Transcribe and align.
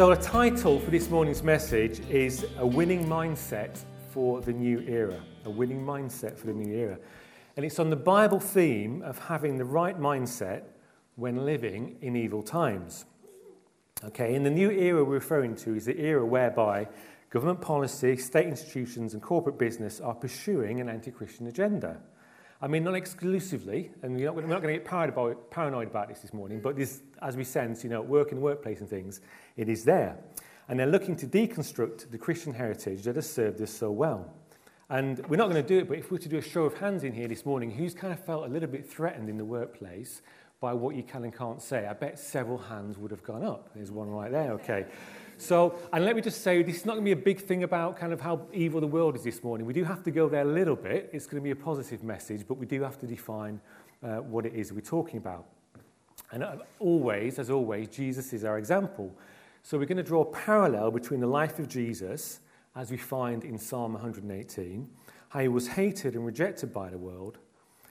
So, 0.00 0.08
the 0.08 0.16
title 0.16 0.80
for 0.80 0.90
this 0.90 1.10
morning's 1.10 1.42
message 1.42 2.00
is 2.08 2.46
A 2.56 2.66
Winning 2.66 3.04
Mindset 3.04 3.78
for 4.14 4.40
the 4.40 4.50
New 4.50 4.80
Era. 4.88 5.20
A 5.44 5.50
Winning 5.50 5.84
Mindset 5.84 6.38
for 6.38 6.46
the 6.46 6.54
New 6.54 6.74
Era. 6.74 6.98
And 7.58 7.66
it's 7.66 7.78
on 7.78 7.90
the 7.90 7.96
Bible 7.96 8.40
theme 8.40 9.02
of 9.02 9.18
having 9.18 9.58
the 9.58 9.64
right 9.66 10.00
mindset 10.00 10.62
when 11.16 11.44
living 11.44 11.98
in 12.00 12.16
evil 12.16 12.42
times. 12.42 13.04
Okay, 14.02 14.34
and 14.34 14.46
the 14.46 14.50
new 14.50 14.70
era 14.70 15.04
we're 15.04 15.12
referring 15.12 15.54
to 15.56 15.74
is 15.74 15.84
the 15.84 16.00
era 16.00 16.24
whereby 16.24 16.88
government 17.28 17.60
policy, 17.60 18.16
state 18.16 18.46
institutions, 18.46 19.12
and 19.12 19.22
corporate 19.22 19.58
business 19.58 20.00
are 20.00 20.14
pursuing 20.14 20.80
an 20.80 20.88
anti 20.88 21.10
Christian 21.10 21.46
agenda. 21.46 22.00
I 22.62 22.68
mean, 22.68 22.84
not 22.84 22.94
exclusively, 22.94 23.90
and 24.02 24.14
we're 24.14 24.26
not, 24.26 24.34
we're 24.34 24.42
not 24.42 24.60
going 24.60 24.74
to 24.74 24.80
get 24.80 24.84
paranoid 24.84 25.08
about, 25.08 25.50
paranoid 25.50 25.88
about 25.88 26.08
this 26.08 26.18
this 26.18 26.34
morning, 26.34 26.60
but 26.60 26.76
this, 26.76 27.00
as 27.22 27.36
we 27.36 27.44
sense, 27.44 27.82
you 27.82 27.88
know, 27.88 28.02
work 28.02 28.30
the 28.30 28.36
workplace 28.36 28.80
and 28.80 28.88
things, 28.88 29.22
it 29.56 29.68
is 29.68 29.84
there. 29.84 30.18
And 30.68 30.78
they're 30.78 30.86
looking 30.86 31.16
to 31.16 31.26
deconstruct 31.26 32.10
the 32.10 32.18
Christian 32.18 32.52
heritage 32.52 33.02
that 33.04 33.16
has 33.16 33.28
served 33.30 33.62
us 33.62 33.70
so 33.70 33.90
well. 33.90 34.30
And 34.90 35.26
we're 35.28 35.36
not 35.36 35.48
going 35.48 35.62
to 35.62 35.66
do 35.66 35.78
it, 35.78 35.88
but 35.88 35.98
if 35.98 36.10
we 36.10 36.16
were 36.16 36.22
to 36.22 36.28
do 36.28 36.36
a 36.36 36.42
show 36.42 36.64
of 36.64 36.74
hands 36.74 37.02
in 37.02 37.12
here 37.12 37.28
this 37.28 37.46
morning, 37.46 37.70
who's 37.70 37.94
kind 37.94 38.12
of 38.12 38.22
felt 38.22 38.44
a 38.44 38.48
little 38.48 38.68
bit 38.68 38.86
threatened 38.86 39.28
in 39.28 39.38
the 39.38 39.44
workplace 39.44 40.20
by 40.60 40.74
what 40.74 40.94
you 40.94 41.02
can 41.02 41.24
and 41.24 41.34
can't 41.34 41.62
say? 41.62 41.86
I 41.86 41.94
bet 41.94 42.18
several 42.18 42.58
hands 42.58 42.98
would 42.98 43.10
have 43.10 43.22
gone 43.22 43.42
up. 43.42 43.70
There's 43.74 43.90
one 43.90 44.10
right 44.10 44.30
there, 44.30 44.52
okay. 44.52 44.86
So, 45.40 45.78
and 45.90 46.04
let 46.04 46.16
me 46.16 46.22
just 46.22 46.42
say, 46.42 46.62
this 46.62 46.76
is 46.76 46.84
not 46.84 46.92
going 46.92 47.04
to 47.04 47.14
be 47.14 47.18
a 47.18 47.24
big 47.24 47.40
thing 47.40 47.62
about 47.62 47.96
kind 47.98 48.12
of 48.12 48.20
how 48.20 48.46
evil 48.52 48.78
the 48.78 48.86
world 48.86 49.16
is 49.16 49.24
this 49.24 49.42
morning. 49.42 49.66
We 49.66 49.72
do 49.72 49.84
have 49.84 50.02
to 50.02 50.10
go 50.10 50.28
there 50.28 50.42
a 50.42 50.52
little 50.52 50.76
bit. 50.76 51.08
It's 51.14 51.26
going 51.26 51.42
to 51.42 51.44
be 51.44 51.50
a 51.50 51.56
positive 51.56 52.04
message, 52.04 52.44
but 52.46 52.58
we 52.58 52.66
do 52.66 52.82
have 52.82 52.98
to 52.98 53.06
define 53.06 53.58
uh, 54.02 54.16
what 54.16 54.44
it 54.44 54.54
is 54.54 54.70
we're 54.70 54.82
talking 54.82 55.16
about. 55.16 55.46
And 56.30 56.44
uh, 56.44 56.56
always, 56.78 57.38
as 57.38 57.48
always, 57.48 57.88
Jesus 57.88 58.34
is 58.34 58.44
our 58.44 58.58
example. 58.58 59.16
So 59.62 59.78
we're 59.78 59.86
going 59.86 59.96
to 59.96 60.02
draw 60.02 60.22
a 60.22 60.30
parallel 60.30 60.90
between 60.90 61.20
the 61.20 61.26
life 61.26 61.58
of 61.58 61.68
Jesus, 61.68 62.40
as 62.76 62.90
we 62.90 62.98
find 62.98 63.42
in 63.42 63.56
Psalm 63.56 63.94
118, 63.94 64.88
how 65.30 65.40
he 65.40 65.48
was 65.48 65.68
hated 65.68 66.16
and 66.16 66.26
rejected 66.26 66.70
by 66.72 66.90
the 66.90 66.98
world, 66.98 67.38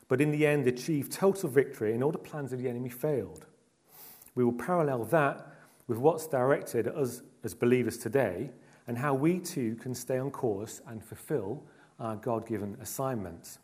but 0.08 0.22
in 0.22 0.30
the 0.30 0.45
end 0.45 0.67
achieved 0.67 1.11
total 1.11 1.50
victory 1.50 1.95
and 1.95 2.03
all 2.03 2.11
the 2.11 2.19
plans 2.19 2.53
of 2.53 2.61
the 2.61 2.69
enemy 2.69 2.89
failed. 2.89 3.47
We 4.36 4.44
will 4.44 4.53
parallel 4.53 5.06
that 5.06 5.47
with 5.88 5.97
what's 5.97 6.28
directed 6.28 6.88
at 6.88 6.95
us 6.95 7.23
as 7.43 7.53
believers 7.53 7.97
today 7.97 8.49
and 8.87 8.97
how 8.97 9.13
we 9.13 9.39
too 9.39 9.75
can 9.75 9.93
stay 9.93 10.17
on 10.17 10.31
course 10.31 10.81
and 10.87 11.03
fulfill 11.03 11.63
our 11.99 12.15
God 12.15 12.47
given 12.47 12.77
assignments. 12.81 13.59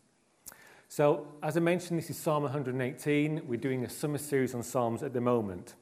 So, 0.88 1.26
as 1.42 1.56
I 1.56 1.60
mentioned, 1.60 1.98
this 1.98 2.10
is 2.10 2.16
Psalm 2.16 2.44
118. 2.44 3.42
We're 3.46 3.56
doing 3.56 3.84
a 3.84 3.90
summer 3.90 4.18
series 4.18 4.54
on 4.54 4.62
Psalms 4.62 5.02
at 5.02 5.12
the 5.12 5.20
moment. 5.20 5.74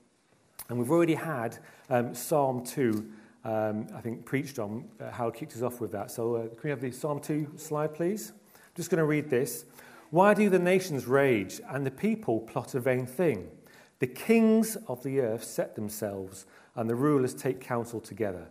And 0.68 0.78
we've 0.78 0.90
already 0.90 1.14
had 1.14 1.58
um, 1.90 2.14
Psalm 2.14 2.64
2, 2.64 3.06
um, 3.44 3.86
I 3.94 4.00
think, 4.00 4.24
preached 4.24 4.58
on. 4.58 4.88
Uh, 4.98 5.10
Howard 5.10 5.34
kicked 5.34 5.54
us 5.54 5.62
off 5.62 5.78
with 5.78 5.92
that. 5.92 6.10
So, 6.10 6.36
uh, 6.36 6.42
can 6.48 6.60
we 6.64 6.70
have 6.70 6.80
the 6.80 6.90
Psalm 6.90 7.20
2 7.20 7.52
slide, 7.56 7.94
please? 7.94 8.32
I'm 8.54 8.60
just 8.76 8.88
going 8.88 8.98
to 8.98 9.04
read 9.04 9.28
this. 9.28 9.66
Why 10.10 10.32
do 10.32 10.48
the 10.48 10.58
nations 10.58 11.06
rage 11.06 11.60
and 11.68 11.84
the 11.84 11.90
people 11.90 12.40
plot 12.40 12.74
a 12.74 12.80
vain 12.80 13.04
thing? 13.04 13.50
The 13.98 14.06
kings 14.06 14.76
of 14.88 15.02
the 15.02 15.20
earth 15.20 15.44
set 15.44 15.74
themselves 15.74 16.46
and 16.76 16.88
the 16.88 16.94
rulers 16.94 17.34
take 17.34 17.60
counsel 17.60 18.00
together. 18.00 18.46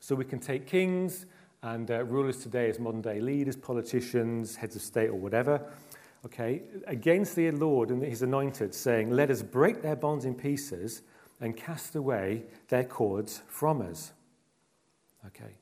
So 0.00 0.14
we 0.14 0.24
can 0.24 0.38
take 0.38 0.66
kings 0.66 1.26
and 1.62 1.90
uh, 1.90 2.04
rulers 2.04 2.38
today 2.38 2.68
as 2.68 2.78
modern 2.78 3.00
day 3.00 3.20
leaders, 3.20 3.56
politicians, 3.56 4.56
heads 4.56 4.76
of 4.76 4.82
state, 4.82 5.08
or 5.08 5.14
whatever, 5.14 5.64
okay, 6.26 6.62
against 6.86 7.36
the 7.36 7.50
Lord 7.52 7.90
and 7.90 8.02
his 8.02 8.22
anointed, 8.22 8.74
saying, 8.74 9.10
Let 9.10 9.30
us 9.30 9.42
break 9.42 9.82
their 9.82 9.96
bonds 9.96 10.24
in 10.24 10.34
pieces 10.34 11.02
and 11.40 11.56
cast 11.56 11.96
away 11.96 12.42
their 12.68 12.84
cords 12.84 13.42
from 13.48 13.80
us. 13.80 14.12
Okay. 15.26 15.56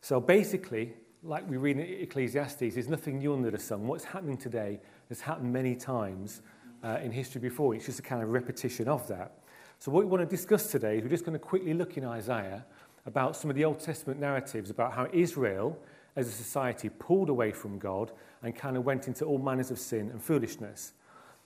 So 0.00 0.20
basically, 0.20 0.94
like 1.22 1.48
we 1.48 1.56
read 1.56 1.78
in 1.78 2.02
Ecclesiastes, 2.02 2.74
there's 2.74 2.88
nothing 2.88 3.18
new 3.18 3.32
under 3.32 3.50
the 3.50 3.58
sun. 3.58 3.86
What's 3.86 4.04
happening 4.04 4.36
today 4.36 4.80
has 5.08 5.20
happened 5.20 5.52
many 5.52 5.74
times 5.74 6.42
uh, 6.82 6.98
in 7.02 7.10
history 7.10 7.40
before. 7.40 7.74
It's 7.74 7.86
just 7.86 7.98
a 7.98 8.02
kind 8.02 8.22
of 8.22 8.28
repetition 8.28 8.88
of 8.88 9.08
that. 9.08 9.38
So, 9.84 9.90
what 9.92 10.02
we 10.02 10.10
want 10.10 10.22
to 10.22 10.36
discuss 10.36 10.68
today 10.68 10.96
is 10.96 11.02
we're 11.02 11.10
just 11.10 11.26
going 11.26 11.38
to 11.38 11.44
quickly 11.44 11.74
look 11.74 11.98
in 11.98 12.06
Isaiah 12.06 12.64
about 13.04 13.36
some 13.36 13.50
of 13.50 13.54
the 13.54 13.66
Old 13.66 13.80
Testament 13.80 14.18
narratives 14.18 14.70
about 14.70 14.94
how 14.94 15.08
Israel, 15.12 15.78
as 16.16 16.26
a 16.26 16.30
society, 16.30 16.88
pulled 16.88 17.28
away 17.28 17.52
from 17.52 17.78
God 17.78 18.10
and 18.42 18.56
kind 18.56 18.78
of 18.78 18.86
went 18.86 19.08
into 19.08 19.26
all 19.26 19.36
manners 19.36 19.70
of 19.70 19.78
sin 19.78 20.08
and 20.08 20.22
foolishness. 20.22 20.94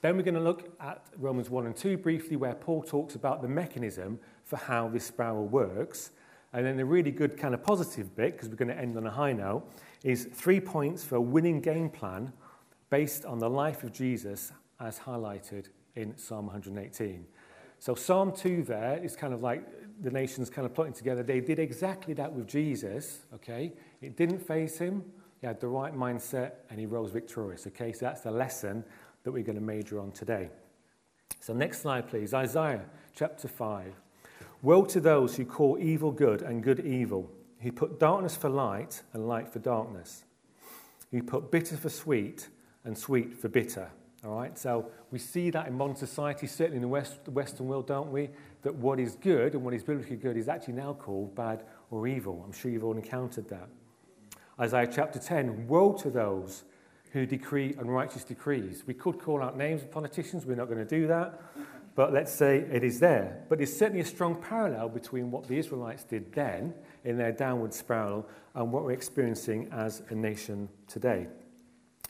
Then 0.02 0.16
we're 0.16 0.22
going 0.22 0.36
to 0.36 0.40
look 0.40 0.72
at 0.78 1.04
Romans 1.16 1.50
1 1.50 1.66
and 1.66 1.74
2 1.74 1.96
briefly, 1.96 2.36
where 2.36 2.54
Paul 2.54 2.84
talks 2.84 3.16
about 3.16 3.42
the 3.42 3.48
mechanism 3.48 4.20
for 4.44 4.54
how 4.54 4.86
this 4.86 5.04
spiral 5.04 5.48
works. 5.48 6.12
And 6.52 6.64
then 6.64 6.76
the 6.76 6.84
really 6.84 7.10
good 7.10 7.36
kind 7.36 7.54
of 7.54 7.64
positive 7.64 8.14
bit, 8.14 8.36
because 8.36 8.48
we're 8.48 8.54
going 8.54 8.68
to 8.68 8.78
end 8.78 8.96
on 8.96 9.04
a 9.04 9.10
high 9.10 9.32
note, 9.32 9.68
is 10.04 10.28
three 10.32 10.60
points 10.60 11.02
for 11.02 11.16
a 11.16 11.20
winning 11.20 11.60
game 11.60 11.90
plan 11.90 12.32
based 12.88 13.24
on 13.24 13.40
the 13.40 13.50
life 13.50 13.82
of 13.82 13.92
Jesus 13.92 14.52
as 14.78 14.96
highlighted 15.00 15.70
in 15.96 16.16
Psalm 16.16 16.46
118. 16.46 17.26
So 17.78 17.94
Psalm 17.94 18.32
2 18.32 18.64
there 18.64 18.98
is 19.02 19.14
kind 19.16 19.32
of 19.32 19.42
like 19.42 19.64
the 20.00 20.10
nations 20.10 20.50
kind 20.50 20.66
of 20.66 20.74
plotting 20.74 20.92
together. 20.92 21.22
They 21.22 21.40
did 21.40 21.58
exactly 21.58 22.14
that 22.14 22.32
with 22.32 22.46
Jesus, 22.46 23.20
okay? 23.34 23.72
It 24.00 24.16
didn't 24.16 24.40
faze 24.40 24.78
him. 24.78 25.04
He 25.40 25.46
had 25.46 25.60
the 25.60 25.68
right 25.68 25.94
mindset 25.94 26.52
and 26.70 26.78
he 26.78 26.86
rose 26.86 27.10
victorious, 27.10 27.66
okay? 27.68 27.92
So 27.92 28.06
that's 28.06 28.22
the 28.22 28.30
lesson 28.30 28.84
that 29.22 29.32
we're 29.32 29.44
going 29.44 29.58
to 29.58 29.64
major 29.64 30.00
on 30.00 30.12
today. 30.12 30.50
So 31.40 31.52
next 31.52 31.82
slide, 31.82 32.08
please. 32.08 32.34
Isaiah 32.34 32.84
chapter 33.14 33.48
5. 33.48 33.94
Woe 34.62 34.84
to 34.86 35.00
those 35.00 35.36
who 35.36 35.44
call 35.44 35.78
evil 35.78 36.10
good 36.10 36.42
and 36.42 36.62
good 36.62 36.80
evil, 36.80 37.30
who 37.60 37.70
put 37.70 38.00
darkness 38.00 38.36
for 38.36 38.48
light 38.48 39.02
and 39.12 39.28
light 39.28 39.48
for 39.48 39.60
darkness, 39.60 40.24
who 41.10 41.22
put 41.22 41.50
bitter 41.50 41.76
for 41.76 41.88
sweet 41.88 42.48
and 42.84 42.96
sweet 42.96 43.36
for 43.36 43.48
bitter. 43.48 43.90
All 44.24 44.34
right, 44.34 44.58
so 44.58 44.90
we 45.12 45.18
see 45.18 45.50
that 45.50 45.68
in 45.68 45.74
modern 45.74 45.94
society, 45.94 46.48
certainly 46.48 46.76
in 46.76 46.82
the, 46.82 46.88
West, 46.88 47.24
the 47.24 47.30
Western 47.30 47.68
world, 47.68 47.86
don't 47.86 48.10
we? 48.10 48.30
That 48.62 48.74
what 48.74 48.98
is 48.98 49.14
good 49.14 49.54
and 49.54 49.64
what 49.64 49.74
is 49.74 49.84
biblically 49.84 50.16
good 50.16 50.36
is 50.36 50.48
actually 50.48 50.74
now 50.74 50.94
called 50.94 51.36
bad 51.36 51.62
or 51.92 52.08
evil. 52.08 52.42
I'm 52.44 52.52
sure 52.52 52.70
you've 52.70 52.82
all 52.82 52.96
encountered 52.96 53.48
that. 53.50 53.68
Isaiah 54.58 54.88
chapter 54.92 55.20
10 55.20 55.68
Woe 55.68 55.92
to 55.92 56.10
those 56.10 56.64
who 57.12 57.26
decree 57.26 57.76
unrighteous 57.78 58.24
decrees. 58.24 58.82
We 58.86 58.94
could 58.94 59.20
call 59.20 59.40
out 59.40 59.56
names 59.56 59.82
of 59.82 59.92
politicians, 59.92 60.44
we're 60.44 60.56
not 60.56 60.66
going 60.66 60.84
to 60.84 60.84
do 60.84 61.06
that, 61.06 61.40
but 61.94 62.12
let's 62.12 62.32
say 62.32 62.58
it 62.58 62.82
is 62.82 62.98
there. 62.98 63.44
But 63.48 63.58
there's 63.58 63.76
certainly 63.76 64.00
a 64.00 64.04
strong 64.04 64.34
parallel 64.42 64.88
between 64.88 65.30
what 65.30 65.46
the 65.46 65.56
Israelites 65.58 66.02
did 66.02 66.32
then 66.32 66.74
in 67.04 67.16
their 67.16 67.32
downward 67.32 67.72
spiral 67.72 68.28
and 68.54 68.72
what 68.72 68.84
we're 68.84 68.92
experiencing 68.92 69.68
as 69.72 70.02
a 70.10 70.14
nation 70.14 70.68
today. 70.88 71.28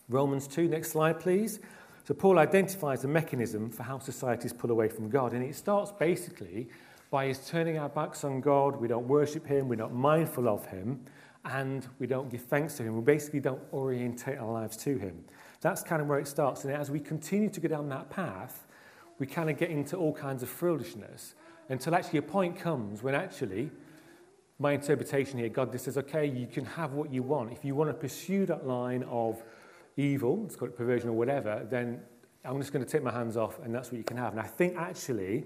Romans 0.09 0.49
2, 0.49 0.69
next 0.69 0.93
slide, 0.93 1.21
please. 1.21 1.61
So 2.09 2.15
Paul 2.15 2.39
identifies 2.39 3.05
a 3.05 3.07
mechanism 3.07 3.69
for 3.69 3.83
how 3.83 3.99
societies 3.99 4.55
pull 4.55 4.71
away 4.71 4.89
from 4.89 5.11
God, 5.11 5.35
and 5.35 5.45
it 5.45 5.55
starts 5.55 5.93
basically 5.93 6.71
by 7.11 7.27
his 7.27 7.47
turning 7.47 7.77
our 7.77 7.91
backs 7.91 8.25
on 8.25 8.41
God. 8.41 8.77
We 8.77 8.89
don't 8.89 9.07
worship 9.07 9.47
him, 9.47 9.69
we're 9.69 9.75
not 9.75 9.93
mindful 9.93 10.49
of 10.49 10.65
him, 10.65 11.05
and 11.45 11.87
we 11.99 12.07
don't 12.07 12.31
give 12.31 12.41
thanks 12.41 12.79
to 12.79 12.83
him. 12.83 12.97
We 12.97 13.03
basically 13.03 13.41
don't 13.41 13.61
orientate 13.75 14.39
our 14.39 14.51
lives 14.51 14.79
to 14.79 14.97
him. 14.97 15.23
That's 15.61 15.83
kind 15.83 16.01
of 16.01 16.09
where 16.09 16.19
it 16.19 16.27
starts. 16.27 16.65
And 16.65 16.73
as 16.73 16.91
we 16.91 16.99
continue 16.99 17.51
to 17.51 17.61
go 17.61 17.69
down 17.69 17.91
that 17.91 18.09
path, 18.09 18.67
we 19.19 19.27
kind 19.27 19.51
of 19.51 19.59
get 19.59 19.69
into 19.69 19.99
all 19.99 20.15
kinds 20.15 20.43
of 20.43 20.49
foolishness 20.49 21.35
until 21.69 21.95
actually 21.95 22.21
a 22.21 22.23
point 22.23 22.59
comes 22.59 23.03
when 23.03 23.15
actually, 23.15 23.71
my 24.59 24.73
interpretation 24.73 25.39
here, 25.39 25.51
God 25.51 25.73
just 25.73 25.85
says, 25.85 25.99
okay, 25.99 26.25
you 26.25 26.47
can 26.47 26.65
have 26.65 26.95
what 26.95 27.13
you 27.13 27.23
want. 27.23 27.53
If 27.53 27.67
you 27.67 27.75
want 27.75 27.91
to 27.91 27.95
pursue 27.95 28.47
that 28.47 28.67
line 28.67 29.03
of 29.11 29.43
evil, 29.99 30.45
it's 30.47 30.57
called 30.57 30.75
perversion 30.77 31.11
or 31.11 31.13
whatever, 31.13 31.67
then 31.69 32.01
I'm 32.45 32.59
just 32.61 32.73
going 32.73 32.85
to 32.85 32.91
take 32.91 33.03
my 33.03 33.13
hands 33.13 33.37
off 33.37 33.59
and 33.63 33.75
that's 33.75 33.91
what 33.91 33.99
you 33.99 34.05
can 34.05 34.17
have. 34.17 34.33
And 34.33 34.41
I 34.41 34.47
think 34.47 34.77
actually 34.77 35.45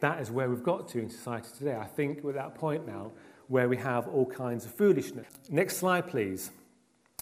that 0.00 0.20
is 0.20 0.30
where 0.30 0.48
we've 0.48 0.62
got 0.62 0.88
to 0.88 1.00
in 1.00 1.08
society 1.08 1.48
today. 1.56 1.76
I 1.76 1.86
think 1.86 2.22
we're 2.22 2.30
at 2.30 2.36
that 2.36 2.54
point 2.54 2.86
now 2.86 3.12
where 3.48 3.68
we 3.68 3.76
have 3.78 4.06
all 4.08 4.26
kinds 4.26 4.64
of 4.64 4.74
foolishness. 4.74 5.26
Next 5.50 5.78
slide, 5.78 6.06
please. 6.06 6.50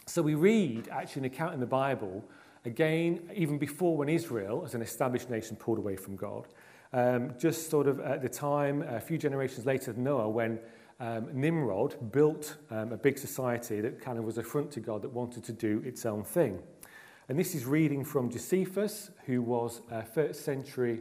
So 0.06 0.23
we 0.23 0.34
read 0.34 0.88
actually 0.88 1.20
an 1.20 1.26
account 1.26 1.55
in 1.55 1.61
the 1.61 1.67
Bible, 1.67 2.25
again, 2.64 3.31
even 3.34 3.58
before 3.58 3.96
when 3.96 4.08
Israel, 4.08 4.62
as 4.64 4.75
an 4.75 4.82
established 4.82 5.31
nation, 5.31 5.56
pulled 5.56 5.79
away 5.79 5.96
from 5.96 6.17
God. 6.17 6.49
Um, 6.93 7.34
just 7.38 7.70
sort 7.70 7.87
of 7.87 8.00
at 8.00 8.20
the 8.23 8.29
time, 8.29 8.82
a 8.82 9.00
few 9.00 9.17
generations 9.17 9.64
later 9.64 9.93
than 9.93 10.05
Noah, 10.05 10.29
when 10.29 10.58
um, 11.02 11.28
Nimrod 11.32 12.12
built 12.12 12.56
um, 12.70 12.93
a 12.93 12.96
big 12.96 13.19
society 13.19 13.81
that 13.81 14.00
kind 14.00 14.19
of 14.19 14.25
was 14.25 14.38
a 14.38 14.43
front 14.43 14.70
to 14.70 14.81
God 14.81 15.02
that 15.02 15.12
wanted 15.12 15.43
to 15.44 15.52
do 15.52 15.82
its 15.84 16.06
own 16.06 16.22
thing. 16.22 16.62
And 17.28 17.37
this 17.37 17.56
is 17.56 17.66
reading 17.66 18.04
from 18.04 18.31
Josephus, 18.31 19.10
who 19.26 19.43
was 19.43 19.81
a 19.90 20.04
first 20.04 20.44
century 20.44 21.00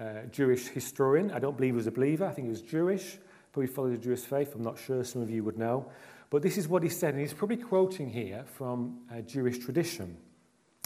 uh, 0.00 0.22
Jewish 0.32 0.68
historian. 0.68 1.30
I 1.32 1.38
don't 1.38 1.54
believe 1.54 1.74
he 1.74 1.76
was 1.76 1.86
a 1.86 1.92
believer, 1.92 2.24
I 2.24 2.32
think 2.32 2.46
he 2.46 2.50
was 2.50 2.62
Jewish, 2.62 3.18
probably 3.52 3.66
followed 3.66 3.92
the 3.92 3.98
Jewish 3.98 4.20
faith. 4.20 4.54
I'm 4.54 4.62
not 4.62 4.78
sure, 4.78 5.04
some 5.04 5.20
of 5.20 5.30
you 5.30 5.44
would 5.44 5.58
know. 5.58 5.86
But 6.30 6.40
this 6.40 6.56
is 6.56 6.66
what 6.66 6.82
he 6.82 6.88
said, 6.88 7.12
and 7.12 7.20
he's 7.20 7.34
probably 7.34 7.58
quoting 7.58 8.08
here 8.08 8.42
from 8.54 9.00
a 9.12 9.20
Jewish 9.20 9.58
tradition. 9.58 10.16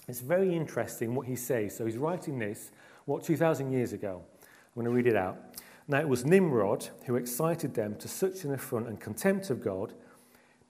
It's 0.08 0.20
very 0.20 0.56
interesting 0.56 1.14
what 1.14 1.29
he 1.29 1.37
says. 1.37 1.76
So 1.76 1.87
he's 1.87 1.96
writing 1.96 2.41
this, 2.41 2.73
what, 3.05 3.23
2,000 3.23 3.70
years 3.70 3.93
ago. 3.93 4.23
I'm 4.43 4.82
going 4.82 4.87
to 4.87 4.91
read 4.91 5.06
it 5.06 5.17
out. 5.17 5.38
Now 5.91 5.99
it 5.99 6.09
was 6.09 6.25
Nimrod 6.25 6.89
who 7.07 7.17
excited 7.17 7.75
them 7.75 7.97
to 7.97 8.07
such 8.07 8.45
an 8.45 8.55
affront 8.55 8.87
and 8.87 9.01
contempt 9.01 9.51
of 9.51 9.61
God. 9.61 9.93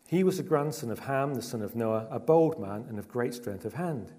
He 0.08 0.24
was 0.24 0.38
a 0.38 0.42
grandson 0.42 0.90
of 0.90 1.00
Ham, 1.00 1.34
the 1.34 1.42
son 1.42 1.60
of 1.60 1.76
Noah, 1.76 2.08
a 2.10 2.18
bold 2.18 2.58
man 2.58 2.86
and 2.88 2.98
of 2.98 3.06
great 3.06 3.34
strength 3.34 3.66
of 3.66 3.74
hand. 3.74 4.14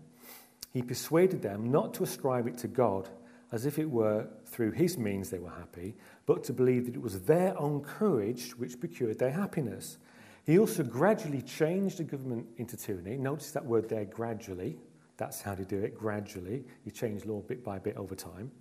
He 0.71 0.83
persuaded 0.83 1.41
them 1.41 1.71
not 1.71 1.95
to 1.95 2.03
ascribe 2.03 2.45
it 2.45 2.59
to 2.59 2.67
God 2.67 3.09
as 3.51 3.65
if 3.65 3.79
it 3.79 3.89
were 3.89 4.27
through 4.45 4.73
his 4.73 4.95
means 4.95 5.31
they 5.31 5.39
were 5.39 5.49
happy, 5.49 5.95
but 6.27 6.43
to 6.43 6.53
believe 6.53 6.85
that 6.85 6.95
it 6.95 7.01
was 7.01 7.21
their 7.21 7.59
own 7.59 7.81
courage 7.81 8.51
which 8.51 8.79
procured 8.79 9.17
their 9.17 9.31
happiness. 9.31 9.97
He 10.45 10.59
also 10.59 10.83
gradually 10.83 11.41
changed 11.41 11.97
the 11.97 12.03
government 12.03 12.45
into 12.57 12.77
tyranny. 12.77 13.17
Notice 13.17 13.49
that 13.53 13.65
word 13.65 13.89
there, 13.89 14.05
gradually. 14.05 14.77
That's 15.17 15.41
how 15.41 15.55
to 15.55 15.65
do 15.65 15.79
it, 15.79 15.97
gradually. 15.97 16.63
You 16.85 16.91
change 16.91 17.25
law 17.25 17.41
bit 17.41 17.63
by 17.63 17.79
bit 17.79 17.97
over 17.97 18.13
time. 18.13 18.51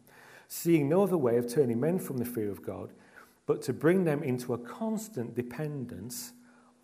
Seeing 0.53 0.89
no 0.89 1.03
other 1.03 1.17
way 1.17 1.39
of 1.39 1.49
turning 1.49 1.81
men 1.81 1.99
from 1.99 2.19
the 2.19 2.25
fear 2.25 2.51
of 2.51 2.63
God, 2.63 2.93
but 3.47 3.63
to 3.63 3.73
bring 3.73 4.05
them 4.05 4.23
into 4.23 4.53
a 4.53 4.59
constant 4.59 5.35
dependence 5.35 6.33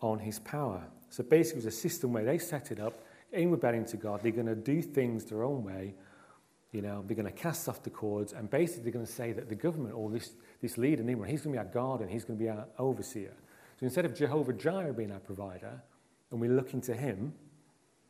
on 0.01 0.19
his 0.19 0.39
power. 0.39 0.83
So 1.09 1.23
basically, 1.23 1.61
it 1.61 1.65
was 1.65 1.75
a 1.75 1.77
system 1.77 2.11
where 2.11 2.25
they 2.25 2.39
set 2.39 2.71
it 2.71 2.79
up 2.79 3.03
in 3.31 3.51
rebellion 3.51 3.85
to 3.85 3.97
God. 3.97 4.21
They're 4.23 4.31
going 4.31 4.47
to 4.47 4.55
do 4.55 4.81
things 4.81 5.25
their 5.25 5.43
own 5.43 5.63
way 5.63 5.93
you 6.71 6.81
know, 6.81 7.03
they're 7.07 7.15
going 7.15 7.25
to 7.25 7.31
cast 7.31 7.69
off 7.69 7.81
the 7.83 7.89
cords 7.89 8.33
and 8.33 8.49
basically 8.49 8.83
they're 8.83 8.91
going 8.91 9.05
to 9.05 9.11
say 9.11 9.31
that 9.31 9.49
the 9.49 9.55
government 9.55 9.95
or 9.95 10.09
this, 10.09 10.31
this 10.61 10.77
leader, 10.77 11.03
Nimrod, 11.03 11.29
he's 11.29 11.41
going 11.41 11.55
to 11.55 11.61
be 11.61 11.65
our 11.65 11.73
guardian, 11.73 12.09
he's 12.09 12.25
going 12.25 12.37
to 12.37 12.43
be 12.43 12.49
our 12.49 12.65
overseer. 12.77 13.33
So 13.79 13.85
instead 13.85 14.05
of 14.05 14.13
Jehovah 14.13 14.53
Jireh 14.53 14.93
being 14.93 15.11
our 15.11 15.19
provider 15.19 15.81
and 16.31 16.41
we're 16.41 16.51
looking 16.51 16.81
to 16.81 16.93
him, 16.93 17.33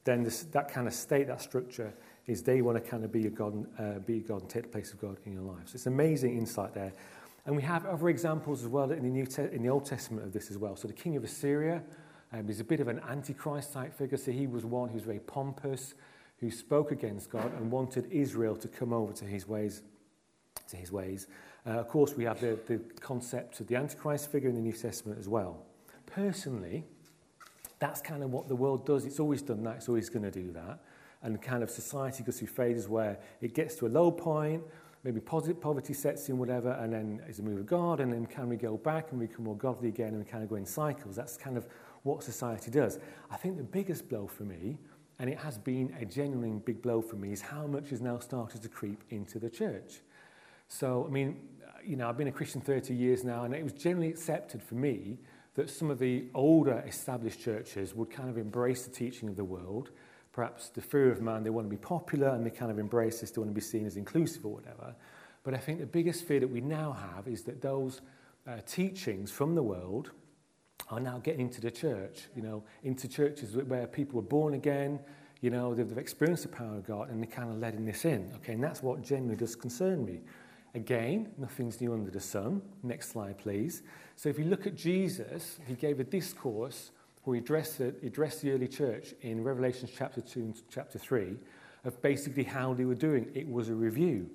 then 0.05 0.23
this, 0.23 0.43
that 0.43 0.69
kind 0.69 0.87
of 0.87 0.93
state, 0.93 1.27
that 1.27 1.41
structure, 1.41 1.93
is 2.27 2.43
they 2.43 2.61
want 2.61 2.83
to 2.83 2.89
kind 2.89 3.03
of 3.03 3.11
be 3.11 3.25
a 3.25 3.29
God, 3.29 3.65
uh, 3.79 3.99
be 3.99 4.19
God 4.19 4.41
and 4.41 4.49
take 4.49 4.63
the 4.63 4.69
place 4.69 4.91
of 4.91 4.99
God 4.99 5.17
in 5.25 5.33
your 5.33 5.41
life. 5.41 5.69
So 5.69 5.75
it's 5.75 5.85
amazing 5.85 6.37
insight 6.37 6.73
there. 6.73 6.91
And 7.45 7.55
we 7.55 7.63
have 7.63 7.85
other 7.85 8.09
examples 8.09 8.63
as 8.63 8.67
well 8.67 8.91
in 8.91 9.03
the, 9.03 9.09
New 9.09 9.25
Te- 9.25 9.53
in 9.53 9.63
the 9.63 9.69
Old 9.69 9.85
Testament 9.85 10.25
of 10.25 10.33
this 10.33 10.51
as 10.51 10.57
well. 10.57 10.75
So 10.75 10.89
the 10.89 10.93
king 10.93 11.15
of 11.15 11.23
Assyria 11.23 11.81
um, 12.33 12.49
is 12.49 12.59
a 12.59 12.65
bit 12.65 12.81
of 12.81 12.89
an 12.89 12.99
antichrist 13.09 13.71
type 13.71 13.97
figure. 13.97 14.17
So 14.17 14.31
he 14.31 14.45
was 14.45 14.65
one 14.65 14.89
who's 14.89 15.03
very 15.03 15.19
pompous, 15.19 15.93
who 16.41 16.51
spoke 16.51 16.91
against 16.91 17.29
God 17.29 17.53
and 17.53 17.71
wanted 17.71 18.11
Israel 18.11 18.57
to 18.57 18.67
come 18.67 18.91
over 18.91 19.13
to 19.13 19.25
his 19.25 19.47
ways. 19.47 19.81
To 20.69 20.75
his 20.75 20.91
ways. 20.91 21.27
Uh, 21.65 21.71
of 21.71 21.87
course, 21.87 22.15
we 22.17 22.25
have 22.25 22.41
the, 22.41 22.59
the 22.67 22.79
concept 22.99 23.61
of 23.61 23.67
the 23.67 23.77
Antichrist 23.77 24.29
figure 24.29 24.49
in 24.49 24.55
the 24.55 24.61
New 24.61 24.73
Testament 24.73 25.17
as 25.17 25.29
well. 25.29 25.65
Personally, 26.05 26.83
that's 27.79 28.01
kind 28.01 28.23
of 28.23 28.31
what 28.31 28.49
the 28.49 28.55
world 28.55 28.85
does. 28.85 29.05
It's 29.05 29.19
always 29.21 29.41
done 29.41 29.63
that. 29.63 29.77
It's 29.77 29.87
always 29.87 30.09
going 30.09 30.23
to 30.23 30.31
do 30.31 30.51
that. 30.51 30.79
and 31.23 31.41
kind 31.41 31.63
of 31.63 31.69
society 31.69 32.23
goes 32.23 32.39
through 32.39 32.47
phases 32.47 32.87
where 32.87 33.19
it 33.41 33.53
gets 33.53 33.75
to 33.75 33.87
a 33.87 33.89
low 33.89 34.11
point, 34.11 34.63
maybe 35.03 35.19
positive 35.19 35.61
poverty 35.61 35.93
sets 35.93 36.29
in, 36.29 36.37
whatever, 36.37 36.71
and 36.71 36.93
then 36.93 37.21
it's 37.27 37.39
a 37.39 37.43
move 37.43 37.59
of 37.59 37.65
God, 37.65 37.99
and 37.99 38.11
then 38.11 38.25
can 38.25 38.49
we 38.49 38.55
go 38.55 38.77
back 38.77 39.11
and 39.11 39.19
we 39.19 39.27
become 39.27 39.45
more 39.45 39.55
godly 39.55 39.89
again, 39.89 40.09
and 40.09 40.19
we 40.19 40.25
kind 40.25 40.43
of 40.43 40.49
go 40.49 40.55
in 40.55 40.65
cycles. 40.65 41.15
That's 41.15 41.37
kind 41.37 41.57
of 41.57 41.67
what 42.03 42.23
society 42.23 42.71
does. 42.71 42.99
I 43.31 43.37
think 43.37 43.57
the 43.57 43.63
biggest 43.63 44.09
blow 44.09 44.27
for 44.27 44.43
me, 44.43 44.77
and 45.19 45.29
it 45.29 45.37
has 45.39 45.57
been 45.57 45.95
a 45.99 46.05
genuine 46.05 46.59
big 46.59 46.81
blow 46.81 47.01
for 47.01 47.15
me, 47.15 47.31
is 47.31 47.41
how 47.41 47.67
much 47.67 47.89
has 47.89 48.01
now 48.01 48.19
started 48.19 48.61
to 48.61 48.69
creep 48.69 49.03
into 49.09 49.39
the 49.39 49.49
church. 49.49 50.01
So, 50.67 51.05
I 51.07 51.11
mean, 51.11 51.39
you 51.85 51.95
know, 51.95 52.09
I've 52.09 52.17
been 52.17 52.27
a 52.27 52.31
Christian 52.31 52.61
30 52.61 52.93
years 52.93 53.23
now, 53.23 53.45
and 53.45 53.53
it 53.53 53.63
was 53.63 53.73
generally 53.73 54.09
accepted 54.09 54.61
for 54.61 54.75
me 54.75 55.17
that 55.55 55.69
some 55.69 55.89
of 55.89 55.99
the 55.99 56.25
older 56.35 56.83
established 56.85 57.39
churches 57.39 57.95
would 57.95 58.11
kind 58.11 58.29
of 58.29 58.37
embrace 58.37 58.83
the 58.83 58.91
teaching 58.91 59.29
of 59.29 59.35
the 59.35 59.43
world 59.43 59.91
Perhaps 60.37 60.69
the 60.69 60.81
fear 60.81 61.11
of 61.11 61.19
man, 61.19 61.41
they 61.41 61.49
want 61.49 61.65
to 61.65 61.69
be 61.69 61.81
popular 61.81 62.27
and 62.29 62.45
they 62.45 62.51
kind 62.51 62.69
of 62.69 62.77
embrace 62.77 63.21
this, 63.21 63.31
they 63.31 63.41
want 63.41 63.49
to 63.49 63.55
be 63.55 63.59
seen 63.59 63.87
as 63.87 63.97
inclusive 63.97 64.45
or 64.45 64.53
whatever. 64.53 64.93
But 65.43 65.55
I 65.55 65.57
think 65.57 65.79
the 65.79 65.87
biggest 65.87 66.27
fear 66.27 66.39
that 66.39 66.47
we 66.47 66.61
now 66.61 66.91
have 66.91 67.27
is 67.27 67.41
that 67.45 67.59
those 67.59 68.01
uh, 68.47 68.57
teachings 68.67 69.31
from 69.31 69.55
the 69.55 69.63
world, 69.63 70.11
are 70.89 70.99
now 70.99 71.17
getting 71.17 71.41
into 71.41 71.59
the 71.59 71.71
church, 71.71 72.27
you 72.35 72.43
know, 72.43 72.63
into 72.83 73.07
churches 73.07 73.55
where 73.55 73.87
people 73.87 74.19
are 74.19 74.23
born 74.23 74.53
again, 74.53 74.99
you 75.41 75.49
know, 75.49 75.73
they've, 75.73 75.89
they've 75.89 75.97
experienced 75.97 76.43
the 76.43 76.49
power 76.49 76.75
of 76.75 76.85
God 76.85 77.09
and 77.09 77.19
they're 77.19 77.31
kind 77.31 77.49
of 77.49 77.57
letting 77.57 77.83
this 77.83 78.05
in. 78.05 78.31
Okay, 78.35 78.53
and 78.53 78.63
that's 78.63 78.83
what 78.83 79.01
genuinely 79.01 79.35
does 79.35 79.55
concern 79.55 80.05
me. 80.05 80.21
Again, 80.75 81.31
nothing's 81.37 81.81
new 81.81 81.93
under 81.93 82.11
the 82.11 82.19
sun. 82.19 82.61
Next 82.83 83.09
slide, 83.09 83.39
please. 83.39 83.81
So 84.15 84.29
if 84.29 84.37
you 84.37 84.45
look 84.45 84.67
at 84.67 84.75
Jesus, 84.75 85.57
he 85.67 85.73
gave 85.73 85.99
a 85.99 86.03
discourse 86.03 86.91
where 87.27 87.35
he 87.35 87.41
addressed, 87.41 87.81
addressed 87.81 88.41
the 88.41 88.51
early 88.51 88.69
church 88.69 89.13
in 89.21 89.43
Revelation 89.43 89.89
chapter 89.93 90.21
2 90.21 90.39
and 90.39 90.61
chapter 90.69 90.97
3 90.97 91.35
of 91.83 92.01
basically 92.01 92.43
how 92.43 92.73
they 92.73 92.85
were 92.85 92.95
doing. 92.95 93.29
It 93.33 93.45
was 93.49 93.67
a 93.67 93.75
review. 93.75 94.29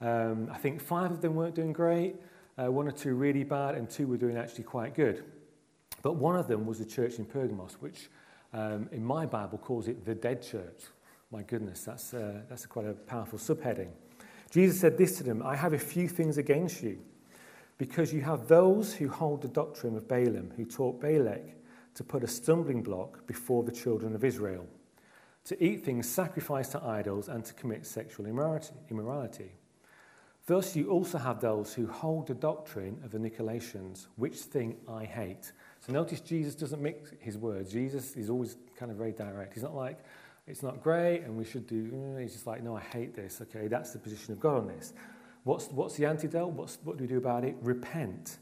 Um, 0.00 0.48
I 0.50 0.58
think 0.58 0.80
five 0.80 1.12
of 1.12 1.20
them 1.20 1.36
weren't 1.36 1.54
doing 1.54 1.72
great, 1.72 2.16
uh, 2.58 2.70
one 2.70 2.88
or 2.88 2.90
two 2.90 3.14
really 3.14 3.44
bad, 3.44 3.76
and 3.76 3.88
two 3.88 4.08
were 4.08 4.16
doing 4.16 4.36
actually 4.36 4.64
quite 4.64 4.96
good. 4.96 5.22
But 6.02 6.16
one 6.16 6.34
of 6.34 6.48
them 6.48 6.66
was 6.66 6.80
the 6.80 6.84
church 6.84 7.20
in 7.20 7.26
Pergamos, 7.26 7.76
which 7.78 8.08
um, 8.52 8.88
in 8.90 9.04
my 9.04 9.24
Bible 9.24 9.58
calls 9.58 9.86
it 9.86 10.04
the 10.04 10.14
dead 10.14 10.42
church. 10.42 10.82
My 11.30 11.42
goodness, 11.42 11.84
that's, 11.84 12.12
uh, 12.12 12.40
that's 12.48 12.66
quite 12.66 12.86
a 12.86 12.92
powerful 12.92 13.38
subheading. 13.38 13.90
Jesus 14.50 14.80
said 14.80 14.98
this 14.98 15.16
to 15.18 15.22
them 15.22 15.44
I 15.44 15.54
have 15.54 15.74
a 15.74 15.78
few 15.78 16.08
things 16.08 16.38
against 16.38 16.82
you, 16.82 16.98
because 17.78 18.12
you 18.12 18.20
have 18.22 18.48
those 18.48 18.92
who 18.92 19.08
hold 19.08 19.42
the 19.42 19.48
doctrine 19.48 19.96
of 19.96 20.08
Balaam, 20.08 20.50
who 20.56 20.64
taught 20.64 21.00
Balak 21.00 21.61
to 21.94 22.04
put 22.04 22.24
a 22.24 22.28
stumbling 22.28 22.82
block 22.82 23.26
before 23.26 23.62
the 23.62 23.72
children 23.72 24.14
of 24.14 24.24
Israel, 24.24 24.66
to 25.44 25.62
eat 25.62 25.84
things 25.84 26.08
sacrificed 26.08 26.72
to 26.72 26.82
idols, 26.84 27.28
and 27.28 27.44
to 27.44 27.54
commit 27.54 27.84
sexual 27.86 28.26
immorality. 28.26 29.52
Thus, 30.46 30.74
you 30.74 30.90
also 30.90 31.18
have 31.18 31.40
those 31.40 31.72
who 31.72 31.86
hold 31.86 32.26
the 32.26 32.34
doctrine 32.34 33.00
of 33.04 33.12
the 33.12 33.18
Nicolaitans, 33.18 34.06
which 34.16 34.36
thing 34.36 34.76
I 34.88 35.04
hate. 35.04 35.52
So 35.80 35.92
notice 35.92 36.20
Jesus 36.20 36.56
doesn't 36.56 36.82
mix 36.82 37.12
his 37.20 37.38
words. 37.38 37.72
Jesus 37.72 38.16
is 38.16 38.28
always 38.28 38.56
kind 38.76 38.90
of 38.90 38.96
very 38.96 39.12
direct. 39.12 39.54
He's 39.54 39.62
not 39.62 39.74
like, 39.74 39.98
it's 40.48 40.62
not 40.62 40.82
great 40.82 41.22
and 41.22 41.36
we 41.36 41.44
should 41.44 41.68
do, 41.68 42.16
he's 42.20 42.32
just 42.32 42.46
like, 42.46 42.62
no, 42.62 42.76
I 42.76 42.80
hate 42.80 43.14
this. 43.14 43.40
Okay, 43.40 43.68
that's 43.68 43.92
the 43.92 44.00
position 44.00 44.32
of 44.32 44.40
God 44.40 44.58
on 44.58 44.66
this. 44.66 44.94
What's, 45.44 45.68
what's 45.68 45.96
the 45.96 46.06
antidote? 46.06 46.52
What's, 46.52 46.78
what 46.82 46.96
do 46.96 47.04
we 47.04 47.08
do 47.08 47.18
about 47.18 47.44
it? 47.44 47.56
Repent, 47.60 48.38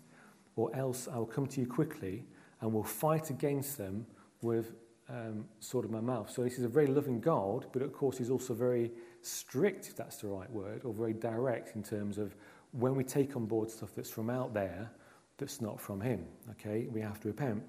or 0.57 0.75
else 0.75 1.07
I 1.07 1.17
will 1.19 1.27
come 1.27 1.47
to 1.49 1.61
you 1.61 1.67
quickly 1.67 2.25
and 2.61 2.73
will 2.73 2.85
fight 2.85 3.31
against 3.31 3.79
them 3.79 4.07
with 4.43 4.73
um, 5.09 5.45
sword 5.61 5.85
of 5.85 5.91
my 5.91 6.01
mouth. 6.01 6.31
So 6.31 6.43
this 6.43 6.59
is 6.59 6.65
a 6.65 6.69
very 6.69 6.87
loving 6.87 7.21
God, 7.21 7.67
but 7.73 7.83
of 7.83 7.93
course 7.93 8.19
he's 8.19 8.31
also 8.31 8.55
very 8.55 8.91
strict, 9.23 9.89
if 9.89 9.97
that's 9.97 10.17
the 10.17 10.29
right 10.29 10.51
word, 10.51 10.83
or 10.85 10.93
very 10.93 11.13
direct 11.13 11.75
in 11.77 11.83
terms 11.83 12.19
of 12.19 12.35
when 12.73 12.95
we 12.95 13.05
take 13.05 13.37
on 13.37 13.47
board 13.47 13.71
stuff 13.71 13.91
that's 13.95 14.11
from 14.11 14.31
out 14.31 14.55
there, 14.55 14.91
that's 15.39 15.61
not 15.61 15.81
from 15.81 16.01
him. 16.01 16.25
Okay, 16.53 16.87
we 16.91 17.01
have 17.01 17.19
to 17.21 17.29
repent. 17.29 17.63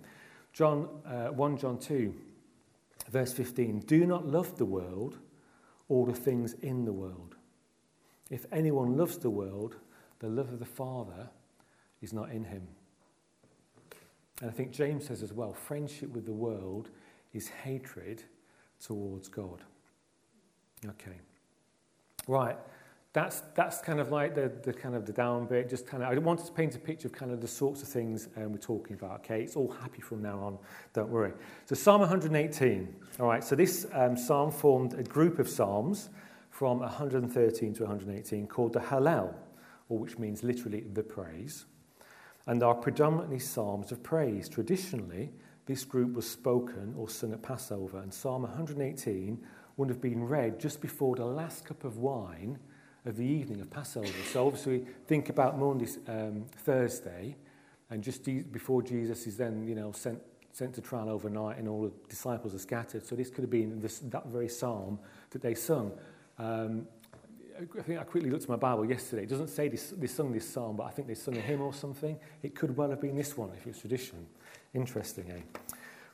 John 0.54 0.88
uh, 1.06 1.28
1 1.28 1.58
John 1.58 1.80
2, 1.80 2.14
verse 3.10 3.34
15. 3.34 3.80
Do 3.80 4.06
not 4.06 4.28
love 4.28 4.58
the 4.58 4.66
world 4.66 5.18
or 5.88 6.06
the 6.06 6.14
things 6.14 6.54
in 6.62 6.86
the 6.86 6.94
world. 6.94 7.36
If 8.30 8.46
anyone 8.52 8.98
loves 8.98 9.18
the 9.18 9.30
world, 9.30 9.76
the 10.20 10.30
love 10.30 10.54
of 10.54 10.60
the 10.60 10.66
Father 10.66 11.30
is 12.02 12.14
not 12.14 12.32
in 12.32 12.44
him. 12.46 12.68
And 14.42 14.50
I 14.50 14.54
think 14.54 14.72
James 14.72 15.08
says 15.08 15.24
as 15.24 15.32
well 15.32 15.54
friendship 15.54 16.10
with 16.10 16.26
the 16.26 16.34
world 16.34 16.90
is 17.34 17.48
hatred 17.48 18.24
towards 18.80 19.30
God. 19.30 19.62
Okay. 20.86 21.20
Right 22.28 22.58
that's, 23.14 23.42
that's 23.56 23.80
kind 23.82 24.00
of 24.00 24.12
like 24.12 24.36
the, 24.36 24.52
the 24.64 24.72
kind 24.72 24.96
of 24.96 25.06
the 25.06 25.12
down 25.12 25.46
bit, 25.46 25.70
just 25.70 25.86
kind 25.86 26.02
of, 26.02 26.10
I 26.10 26.18
wanted 26.18 26.46
to 26.46 26.52
paint 26.54 26.76
a 26.76 26.80
picture 26.80 27.10
of 27.10 27.14
kind 27.14 27.32
of 27.32 27.42
the 27.42 27.48
sorts 27.48 27.82
of 27.82 27.90
things 27.90 28.30
um, 28.38 28.54
we're 28.54 28.58
talking 28.58 28.96
about, 28.96 29.20
okay? 29.20 29.42
It's 29.42 29.58
all 29.58 29.70
happy 29.70 30.02
from 30.02 30.22
now 30.22 30.40
on, 30.40 30.58
don't 30.94 31.10
worry. 31.10 31.34
So 31.66 31.76
Psalm 31.76 32.00
118, 32.00 32.96
all 33.20 33.28
right, 33.28 33.44
so 33.44 33.56
this 33.56 33.86
um, 33.94 34.16
psalm 34.16 34.50
formed 34.50 34.94
a 34.94 35.04
group 35.04 35.40
of 35.40 35.50
psalms 35.50 36.10
from 36.52 36.80
113 36.80 37.74
to 37.74 37.84
118 37.84 38.48
called 38.48 38.72
the 38.74 38.80
Hallel, 38.80 39.34
or 39.90 40.00
which 40.00 40.18
means 40.18 40.42
literally 40.42 40.86
the 40.94 41.04
praise, 41.04 41.66
and 42.48 42.64
are 42.64 42.76
predominantly 42.76 43.40
psalms 43.40 43.92
of 43.92 44.02
praise. 44.04 44.50
Traditionally, 44.50 45.32
this 45.66 45.84
group 45.84 46.14
was 46.14 46.30
spoken 46.30 46.94
or 46.98 47.10
sung 47.10 47.34
at 47.34 47.42
Passover, 47.42 48.00
and 48.00 48.14
Psalm 48.14 48.44
118 48.44 49.40
would 49.78 49.90
have 49.90 50.02
been 50.02 50.24
read 50.24 50.60
just 50.60 50.82
before 50.82 51.16
the 51.16 51.26
last 51.26 51.66
cup 51.66 51.84
of 51.84 51.98
wine 51.98 52.60
of 53.06 53.16
the 53.16 53.26
evening 53.26 53.62
of 53.62 53.70
Passover. 53.70 54.08
So 54.32 54.46
obviously, 54.46 54.86
think 55.08 55.30
about 55.30 55.58
Monday, 55.58 55.88
um, 56.08 56.46
Thursday, 56.58 57.36
and 57.90 58.04
just 58.04 58.24
before 58.52 58.82
Jesus 58.82 59.28
is 59.28 59.38
then, 59.38 59.68
you 59.68 59.76
know, 59.76 59.92
sent 59.92 60.22
sent 60.54 60.74
to 60.76 60.82
trial 60.82 61.10
overnight, 61.10 61.58
and 61.58 61.68
all 61.68 61.84
the 61.84 61.92
disciples 62.10 62.54
are 62.54 62.60
scattered. 62.60 63.06
So 63.06 63.16
this 63.16 63.30
could 63.30 63.44
have 63.44 63.50
been 63.50 63.80
this, 63.80 64.00
that 64.00 64.28
very 64.28 64.50
psalm 64.50 65.00
that 65.30 65.42
they 65.42 65.56
sung. 65.56 65.94
Um, 66.38 66.88
I 67.62 67.82
think 67.84 68.00
I 68.00 68.04
quickly 68.04 68.32
looked 68.32 68.44
at 68.44 68.50
my 68.50 68.56
Bible 68.56 68.86
yesterday. 68.86 69.24
It 69.24 69.30
doesn't 69.30 69.50
say 69.50 69.68
this, 69.68 69.94
they 69.96 70.08
sung 70.08 70.32
this 70.32 70.50
psalm, 70.50 70.78
but 70.78 70.86
I 70.86 70.90
think 70.90 71.08
they 71.08 71.14
sung 71.14 71.38
a 71.38 71.42
hymn 71.42 71.62
or 71.62 71.74
something. 71.74 72.18
It 72.42 72.56
could 72.56 72.76
well 72.76 72.90
have 72.90 73.00
been 73.00 73.16
this 73.16 73.38
one 73.38 73.52
if 73.56 73.68
it's 73.68 73.80
tradition. 73.80 74.26
Interesting, 74.74 75.30
eh? 75.30 75.60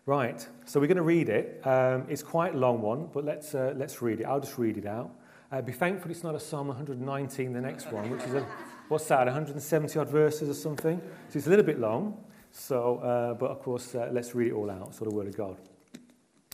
Right, 0.06 0.46
so 0.66 0.80
we're 0.80 0.88
going 0.88 0.98
to 0.98 1.04
read 1.04 1.30
it. 1.30 1.66
Um, 1.66 2.06
it's 2.10 2.24
quite 2.24 2.54
a 2.54 2.58
long 2.58 2.82
one, 2.82 3.08
but 3.14 3.24
let's, 3.24 3.56
uh, 3.56 3.74
let's 3.78 4.02
read 4.02 4.20
it. 4.20 4.26
I'll 4.26 4.42
just 4.42 4.58
read 4.58 4.78
it 4.78 4.86
out. 4.86 5.10
Uh, 5.50 5.62
be 5.62 5.72
thankful 5.72 6.12
it's 6.12 6.24
not 6.24 6.36
a 6.36 6.40
Psalm 6.40 6.68
119, 6.68 7.54
the 7.54 7.62
next 7.62 7.94
one, 7.94 8.10
which 8.10 8.24
is 8.24 8.34
a, 8.34 8.46
what's 8.90 9.08
that, 9.08 9.26
170 9.26 10.00
odd 10.00 10.10
verses 10.10 10.50
or 10.50 10.54
something. 10.54 11.00
So 11.30 11.38
it's 11.38 11.48
a 11.48 11.50
little 11.50 11.66
bit 11.66 11.80
long. 11.80 12.18
So, 12.52 12.98
uh, 12.98 13.34
but 13.36 13.52
of 13.52 13.62
course, 13.62 13.96
uh, 13.96 14.10
let's 14.12 14.36
read 14.36 14.50
it 14.50 14.54
all 14.54 14.70
out. 14.70 14.94
So 14.96 15.06
the 15.06 15.12
Word 15.12 15.28
of 15.28 15.38
God. 15.38 15.56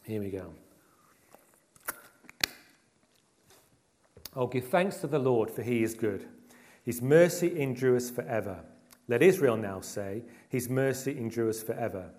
Here 0.03 0.21
we 0.21 0.29
go. 0.29 0.53
Oh, 4.35 4.47
give 4.47 4.67
thanks 4.67 4.97
to 4.97 5.07
the 5.07 5.19
Lord, 5.19 5.51
for 5.51 5.61
he 5.61 5.83
is 5.83 5.93
good. 5.93 6.25
His 6.83 7.01
mercy 7.01 7.59
endures 7.59 8.09
forever. 8.09 8.59
Let 9.07 9.21
Israel 9.21 9.57
now 9.57 9.81
say, 9.81 10.23
His 10.49 10.69
mercy 10.69 11.17
endures 11.17 11.61
forever. 11.61 12.09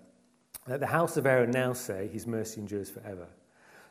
Let 0.67 0.79
the 0.79 0.87
house 0.87 1.17
of 1.17 1.25
Aaron 1.25 1.51
now 1.51 1.73
say, 1.73 2.09
His 2.11 2.25
mercy 2.25 2.61
endures 2.61 2.89
forever. 2.89 3.27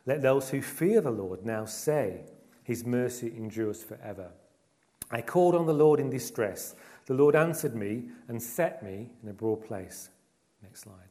Let 0.07 0.23
those 0.23 0.51
who 0.51 0.63
fear 0.63 1.01
the 1.01 1.11
Lord 1.11 1.45
now 1.45 1.65
say, 1.65 2.23
His 2.63 2.85
mercy 2.85 3.33
endures 3.37 3.83
forever. 3.83 4.31
I 5.11 5.21
called 5.21 5.55
on 5.55 5.67
the 5.67 5.75
Lord 5.75 6.01
in 6.01 6.11
distress. 6.11 6.75
The 7.07 7.15
Lord 7.15 7.37
answered 7.37 7.75
me 7.75 8.05
and 8.29 8.43
set 8.43 8.83
me 8.83 9.11
in 9.23 9.29
a 9.29 9.33
broad 9.33 9.65
place. 9.65 10.11
Next 10.63 10.81
slide. 10.81 11.09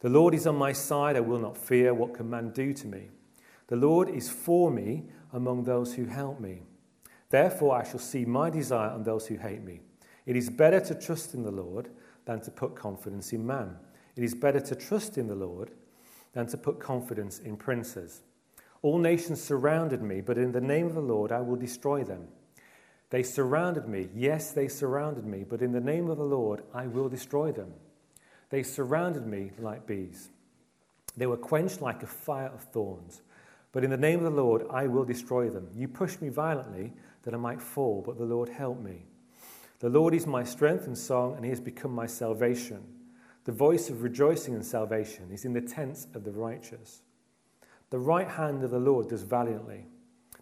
The 0.00 0.08
Lord 0.08 0.34
is 0.34 0.46
on 0.46 0.56
my 0.56 0.72
side. 0.72 1.16
I 1.16 1.20
will 1.20 1.38
not 1.38 1.56
fear. 1.56 1.94
What 1.94 2.14
can 2.14 2.28
man 2.28 2.50
do 2.50 2.72
to 2.72 2.86
me? 2.86 3.08
The 3.68 3.76
Lord 3.76 4.08
is 4.08 4.28
for 4.28 4.70
me 4.70 5.04
among 5.32 5.64
those 5.64 5.94
who 5.94 6.04
help 6.04 6.40
me. 6.40 6.62
Therefore, 7.30 7.76
I 7.76 7.84
shall 7.84 7.98
see 7.98 8.24
my 8.24 8.50
desire 8.50 8.90
on 8.90 9.02
those 9.02 9.26
who 9.26 9.36
hate 9.36 9.62
me. 9.62 9.80
It 10.26 10.36
is 10.36 10.50
better 10.50 10.80
to 10.80 10.94
trust 10.94 11.34
in 11.34 11.42
the 11.42 11.50
Lord 11.50 11.90
than 12.24 12.40
to 12.42 12.50
put 12.50 12.74
confidence 12.74 13.32
in 13.32 13.46
man. 13.46 13.76
It 14.16 14.24
is 14.24 14.34
better 14.34 14.60
to 14.60 14.74
trust 14.74 15.18
in 15.18 15.28
the 15.28 15.34
Lord 15.34 15.70
than 16.32 16.46
to 16.48 16.56
put 16.56 16.78
confidence 16.80 17.38
in 17.38 17.56
princes. 17.56 18.22
All 18.82 18.98
nations 18.98 19.42
surrounded 19.42 20.02
me, 20.02 20.20
but 20.20 20.38
in 20.38 20.52
the 20.52 20.60
name 20.60 20.86
of 20.86 20.94
the 20.94 21.00
Lord 21.00 21.32
I 21.32 21.40
will 21.40 21.56
destroy 21.56 22.04
them. 22.04 22.28
They 23.10 23.22
surrounded 23.22 23.88
me. 23.88 24.08
Yes, 24.14 24.52
they 24.52 24.68
surrounded 24.68 25.24
me, 25.24 25.44
but 25.48 25.62
in 25.62 25.72
the 25.72 25.80
name 25.80 26.10
of 26.10 26.18
the 26.18 26.24
Lord 26.24 26.62
I 26.74 26.86
will 26.86 27.08
destroy 27.08 27.52
them. 27.52 27.72
They 28.50 28.62
surrounded 28.62 29.26
me 29.26 29.52
like 29.58 29.86
bees. 29.86 30.30
They 31.16 31.26
were 31.26 31.36
quenched 31.36 31.80
like 31.80 32.02
a 32.02 32.06
fire 32.06 32.50
of 32.52 32.60
thorns. 32.60 33.22
But 33.72 33.84
in 33.84 33.90
the 33.90 33.96
name 33.96 34.24
of 34.24 34.24
the 34.24 34.42
Lord 34.42 34.66
I 34.70 34.86
will 34.86 35.04
destroy 35.04 35.50
them. 35.50 35.68
You 35.74 35.88
pushed 35.88 36.22
me 36.22 36.28
violently 36.28 36.92
that 37.22 37.34
I 37.34 37.36
might 37.36 37.60
fall, 37.60 38.02
but 38.04 38.18
the 38.18 38.24
Lord 38.24 38.48
helped 38.48 38.82
me. 38.82 39.04
The 39.80 39.88
Lord 39.88 40.14
is 40.14 40.26
my 40.26 40.42
strength 40.42 40.86
and 40.86 40.96
song, 40.96 41.36
and 41.36 41.44
he 41.44 41.50
has 41.50 41.60
become 41.60 41.92
my 41.92 42.06
salvation. 42.06 42.82
The 43.44 43.52
voice 43.52 43.90
of 43.90 44.02
rejoicing 44.02 44.54
and 44.54 44.64
salvation 44.64 45.30
is 45.30 45.44
in 45.44 45.52
the 45.52 45.60
tents 45.60 46.06
of 46.14 46.24
the 46.24 46.32
righteous. 46.32 47.02
The 47.90 47.98
right 47.98 48.28
hand 48.28 48.64
of 48.64 48.70
the 48.70 48.78
Lord 48.78 49.08
does 49.08 49.22
valiantly. 49.22 49.86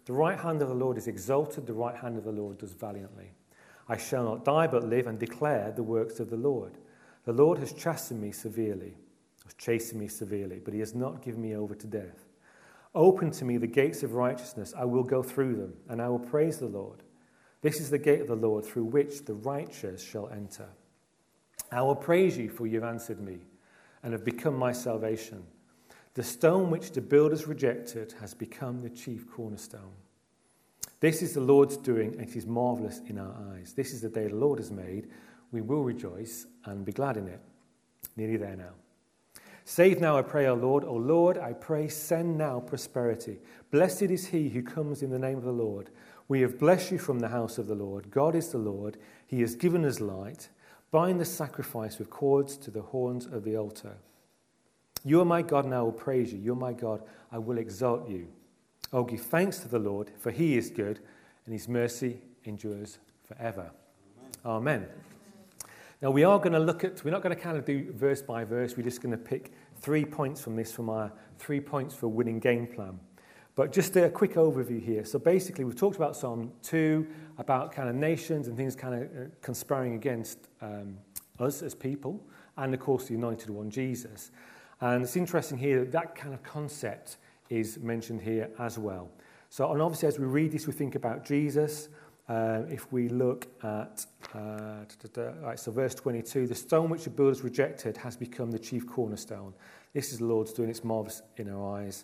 The 0.05 0.13
right 0.13 0.39
hand 0.39 0.61
of 0.61 0.69
the 0.69 0.73
Lord 0.73 0.97
is 0.97 1.07
exalted, 1.07 1.67
the 1.67 1.73
right 1.73 1.95
hand 1.95 2.17
of 2.17 2.23
the 2.23 2.31
Lord 2.31 2.57
does 2.57 2.73
valiantly. 2.73 3.31
I 3.87 3.97
shall 3.97 4.23
not 4.23 4.43
die 4.43 4.67
but 4.67 4.83
live 4.83 5.07
and 5.07 5.19
declare 5.19 5.71
the 5.75 5.83
works 5.83 6.19
of 6.19 6.29
the 6.29 6.37
Lord. 6.37 6.77
The 7.25 7.33
Lord 7.33 7.59
has 7.59 7.73
chastened 7.73 8.21
me 8.21 8.31
severely, 8.31 8.95
has 9.43 9.53
chastened 9.53 9.99
me 9.99 10.07
severely, 10.07 10.59
but 10.63 10.73
he 10.73 10.79
has 10.79 10.95
not 10.95 11.21
given 11.21 11.41
me 11.41 11.55
over 11.55 11.75
to 11.75 11.87
death. 11.87 12.26
Open 12.95 13.31
to 13.31 13.45
me 13.45 13.57
the 13.57 13.67
gates 13.67 14.03
of 14.03 14.13
righteousness, 14.13 14.73
I 14.77 14.85
will 14.85 15.03
go 15.03 15.21
through 15.21 15.55
them, 15.55 15.73
and 15.89 16.01
I 16.01 16.09
will 16.09 16.19
praise 16.19 16.57
the 16.57 16.67
Lord. 16.67 17.03
This 17.61 17.79
is 17.79 17.89
the 17.89 17.97
gate 17.97 18.21
of 18.21 18.27
the 18.27 18.35
Lord 18.35 18.65
through 18.65 18.85
which 18.85 19.25
the 19.25 19.33
righteous 19.33 20.03
shall 20.03 20.29
enter. 20.29 20.67
I 21.71 21.81
will 21.81 21.95
praise 21.95 22.37
you, 22.37 22.49
for 22.49 22.65
you 22.65 22.81
have 22.81 22.89
answered 22.89 23.19
me, 23.19 23.39
and 24.03 24.13
have 24.13 24.23
become 24.23 24.55
my 24.55 24.71
salvation. 24.71 25.43
The 26.13 26.23
stone 26.23 26.71
which 26.71 26.91
the 26.91 27.01
builders 27.01 27.45
rejected 27.45 28.13
has 28.19 28.33
become 28.33 28.81
the 28.81 28.89
chief 28.89 29.29
cornerstone. 29.29 29.93
This 30.99 31.21
is 31.21 31.33
the 31.33 31.41
Lord's 31.41 31.77
doing, 31.77 32.13
and 32.13 32.27
it 32.27 32.35
is 32.35 32.47
marvelous 32.47 33.01
in 33.07 33.19
our 33.19 33.35
eyes. 33.53 33.73
This 33.73 33.93
is 33.93 34.01
the 34.01 34.09
day 34.09 34.27
the 34.27 34.35
Lord 34.35 34.59
has 34.59 34.71
made. 34.71 35.09
We 35.51 35.61
will 35.61 35.83
rejoice 35.83 36.47
and 36.65 36.83
be 36.83 36.91
glad 36.91 37.17
in 37.17 37.27
it. 37.27 37.41
Nearly 38.15 38.37
there 38.37 38.55
now. 38.55 38.73
Save 39.69 39.99
now, 39.99 40.17
I 40.17 40.21
pray, 40.21 40.47
O 40.47 40.53
Lord. 40.53 40.85
O 40.85 40.93
Lord, 40.93 41.37
I 41.37 41.51
pray, 41.51 41.89
send 41.89 42.37
now 42.37 42.61
prosperity. 42.61 43.39
Blessed 43.69 44.03
is 44.03 44.27
he 44.27 44.47
who 44.47 44.63
comes 44.63 45.03
in 45.03 45.09
the 45.09 45.19
name 45.19 45.37
of 45.37 45.43
the 45.43 45.51
Lord. 45.51 45.89
We 46.29 46.39
have 46.39 46.57
blessed 46.57 46.93
you 46.93 46.97
from 46.97 47.19
the 47.19 47.27
house 47.27 47.57
of 47.57 47.67
the 47.67 47.75
Lord. 47.75 48.09
God 48.09 48.33
is 48.33 48.47
the 48.47 48.59
Lord. 48.59 48.95
He 49.25 49.41
has 49.41 49.55
given 49.55 49.83
us 49.83 49.99
light. 49.99 50.47
Bind 50.89 51.19
the 51.19 51.25
sacrifice 51.25 51.99
with 51.99 52.09
cords 52.09 52.55
to 52.59 52.71
the 52.71 52.81
horns 52.81 53.25
of 53.25 53.43
the 53.43 53.57
altar. 53.57 53.97
You 55.03 55.19
are 55.19 55.25
my 55.25 55.41
God, 55.41 55.65
and 55.65 55.75
I 55.75 55.81
will 55.81 55.91
praise 55.91 56.31
you. 56.31 56.39
You're 56.39 56.55
my 56.55 56.71
God, 56.71 57.03
I 57.29 57.37
will 57.37 57.57
exalt 57.57 58.07
you. 58.07 58.29
Oh, 58.93 59.03
give 59.03 59.19
thanks 59.19 59.59
to 59.59 59.67
the 59.67 59.79
Lord, 59.79 60.11
for 60.17 60.31
he 60.31 60.55
is 60.55 60.69
good, 60.69 61.01
and 61.43 61.53
his 61.53 61.67
mercy 61.67 62.21
endures 62.45 62.99
forever. 63.27 63.69
Amen. 64.45 64.85
Amen. 64.85 65.06
Now, 65.99 66.11
we 66.11 66.23
are 66.23 66.37
going 66.37 66.53
to 66.53 66.59
look 66.59 66.83
at, 66.83 67.03
we're 67.03 67.09
not 67.09 67.23
going 67.23 67.35
to 67.35 67.41
kind 67.41 67.57
of 67.57 67.65
do 67.65 67.91
verse 67.91 68.21
by 68.21 68.43
verse, 68.43 68.77
we're 68.77 68.83
just 68.83 69.01
going 69.01 69.11
to 69.11 69.17
pick 69.17 69.51
three 69.77 70.05
points 70.05 70.39
from 70.39 70.55
this 70.55 70.71
from 70.71 70.89
our 70.89 71.11
three 71.39 71.59
points 71.59 71.95
for 71.95 72.07
winning 72.07 72.39
game 72.39 72.67
plan. 72.67 72.99
But 73.55 73.71
just 73.71 73.95
a 73.95 74.07
quick 74.07 74.35
overview 74.35 74.79
here. 74.79 75.03
So 75.05 75.17
basically, 75.17 75.63
we've 75.63 75.75
talked 75.75 75.95
about 75.95 76.15
Psalm 76.15 76.51
2, 76.61 77.07
about 77.39 77.71
kind 77.71 77.89
of 77.89 77.95
nations 77.95 78.47
and 78.47 78.55
things 78.55 78.75
kind 78.75 78.93
of 78.93 79.01
uh, 79.01 79.29
conspiring 79.41 79.95
against 79.95 80.49
um, 80.61 80.99
us 81.39 81.63
as 81.63 81.73
people, 81.73 82.23
and 82.57 82.75
of 82.75 82.79
course, 82.79 83.05
the 83.05 83.15
anointed 83.15 83.49
one, 83.49 83.71
Jesus. 83.71 84.29
And 84.81 85.03
it's 85.03 85.15
interesting 85.15 85.57
here 85.57 85.79
that 85.79 85.91
that 85.93 86.15
kind 86.15 86.35
of 86.35 86.43
concept 86.43 87.17
is 87.49 87.79
mentioned 87.79 88.21
here 88.21 88.51
as 88.59 88.77
well. 88.77 89.09
So, 89.49 89.71
and 89.71 89.81
obviously, 89.81 90.09
as 90.09 90.19
we 90.19 90.25
read 90.25 90.51
this, 90.51 90.67
we 90.67 90.73
think 90.73 90.93
about 90.93 91.25
Jesus. 91.25 91.89
Uh, 92.29 92.63
if 92.69 92.91
we 92.91 93.07
look 93.07 93.47
at, 93.63 94.05
uh, 94.35 94.83
right, 95.41 95.57
so 95.57 95.71
verse 95.71 95.95
22, 95.95 96.47
the 96.47 96.55
stone 96.55 96.89
which 96.89 97.05
the 97.05 97.09
builders 97.09 97.41
rejected 97.41 97.95
has 97.95 98.17
become 98.17 98.51
the 98.51 98.59
chief 98.59 98.85
cornerstone. 98.85 99.53
This 99.93 100.11
is 100.11 100.19
the 100.19 100.25
Lord's 100.25 100.51
doing, 100.51 100.69
it's 100.69 100.83
marvelous 100.83 101.21
in 101.37 101.49
our 101.49 101.77
eyes. 101.77 102.03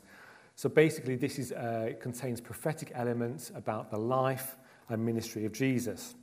So 0.55 0.69
basically, 0.69 1.15
this 1.15 1.39
is, 1.39 1.51
uh, 1.51 1.87
it 1.89 1.99
contains 1.99 2.39
prophetic 2.39 2.91
elements 2.95 3.51
about 3.53 3.91
the 3.91 3.97
life 3.97 4.55
and 4.89 5.03
ministry 5.03 5.45
of 5.45 5.51
Jesus. 5.51 6.15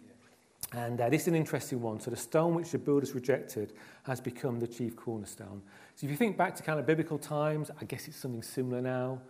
And 0.73 1.01
uh, 1.01 1.11
this 1.11 1.23
is 1.23 1.29
an 1.29 1.35
interesting 1.35 1.83
one. 1.83 2.01
So 2.01 2.11
the 2.11 2.17
stone 2.17 2.55
which 2.55 2.71
the 2.71 2.79
builders 2.79 3.15
rejected 3.15 3.73
has 4.05 4.21
become 4.21 4.61
the 4.61 4.69
chief 4.69 4.95
cornerstone. 4.97 5.63
So 5.97 6.07
if 6.07 6.11
you 6.11 6.17
think 6.17 6.37
back 6.37 6.55
to 6.57 6.63
kind 6.63 6.79
of 6.79 6.87
biblical 6.87 7.19
times, 7.19 7.71
I 7.81 7.85
guess 7.85 8.07
it's 8.07 8.17
something 8.17 8.43
similar 8.43 8.81
now. 8.81 9.21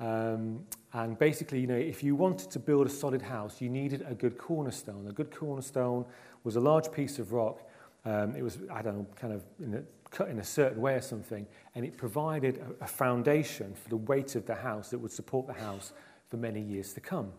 Um, 0.00 0.64
And 0.92 1.18
basically, 1.18 1.60
you 1.60 1.66
know, 1.66 1.76
if 1.76 2.02
you 2.02 2.16
wanted 2.16 2.50
to 2.50 2.58
build 2.58 2.86
a 2.86 2.90
solid 2.90 3.22
house, 3.22 3.60
you 3.60 3.68
needed 3.68 4.04
a 4.08 4.14
good 4.14 4.36
cornerstone. 4.38 5.06
A 5.08 5.12
good 5.12 5.30
cornerstone 5.30 6.04
was 6.42 6.56
a 6.56 6.60
large 6.60 6.90
piece 6.90 7.18
of 7.18 7.32
rock. 7.32 7.60
Um, 8.04 8.34
it 8.34 8.42
was, 8.42 8.58
I 8.72 8.82
don't 8.82 8.98
know, 8.98 9.06
kind 9.14 9.32
of 9.32 9.44
in 9.62 9.74
a, 9.74 9.82
cut 10.10 10.28
in 10.28 10.38
a 10.38 10.44
certain 10.44 10.80
way 10.80 10.94
or 10.94 11.00
something, 11.00 11.46
and 11.74 11.84
it 11.84 11.96
provided 11.96 12.58
a, 12.80 12.84
a 12.84 12.86
foundation 12.86 13.74
for 13.74 13.88
the 13.88 13.96
weight 13.96 14.34
of 14.34 14.46
the 14.46 14.54
house 14.54 14.90
that 14.90 14.98
would 14.98 15.12
support 15.12 15.46
the 15.46 15.52
house 15.52 15.92
for 16.28 16.36
many 16.36 16.60
years 16.60 16.92
to 16.94 17.00
come. 17.00 17.30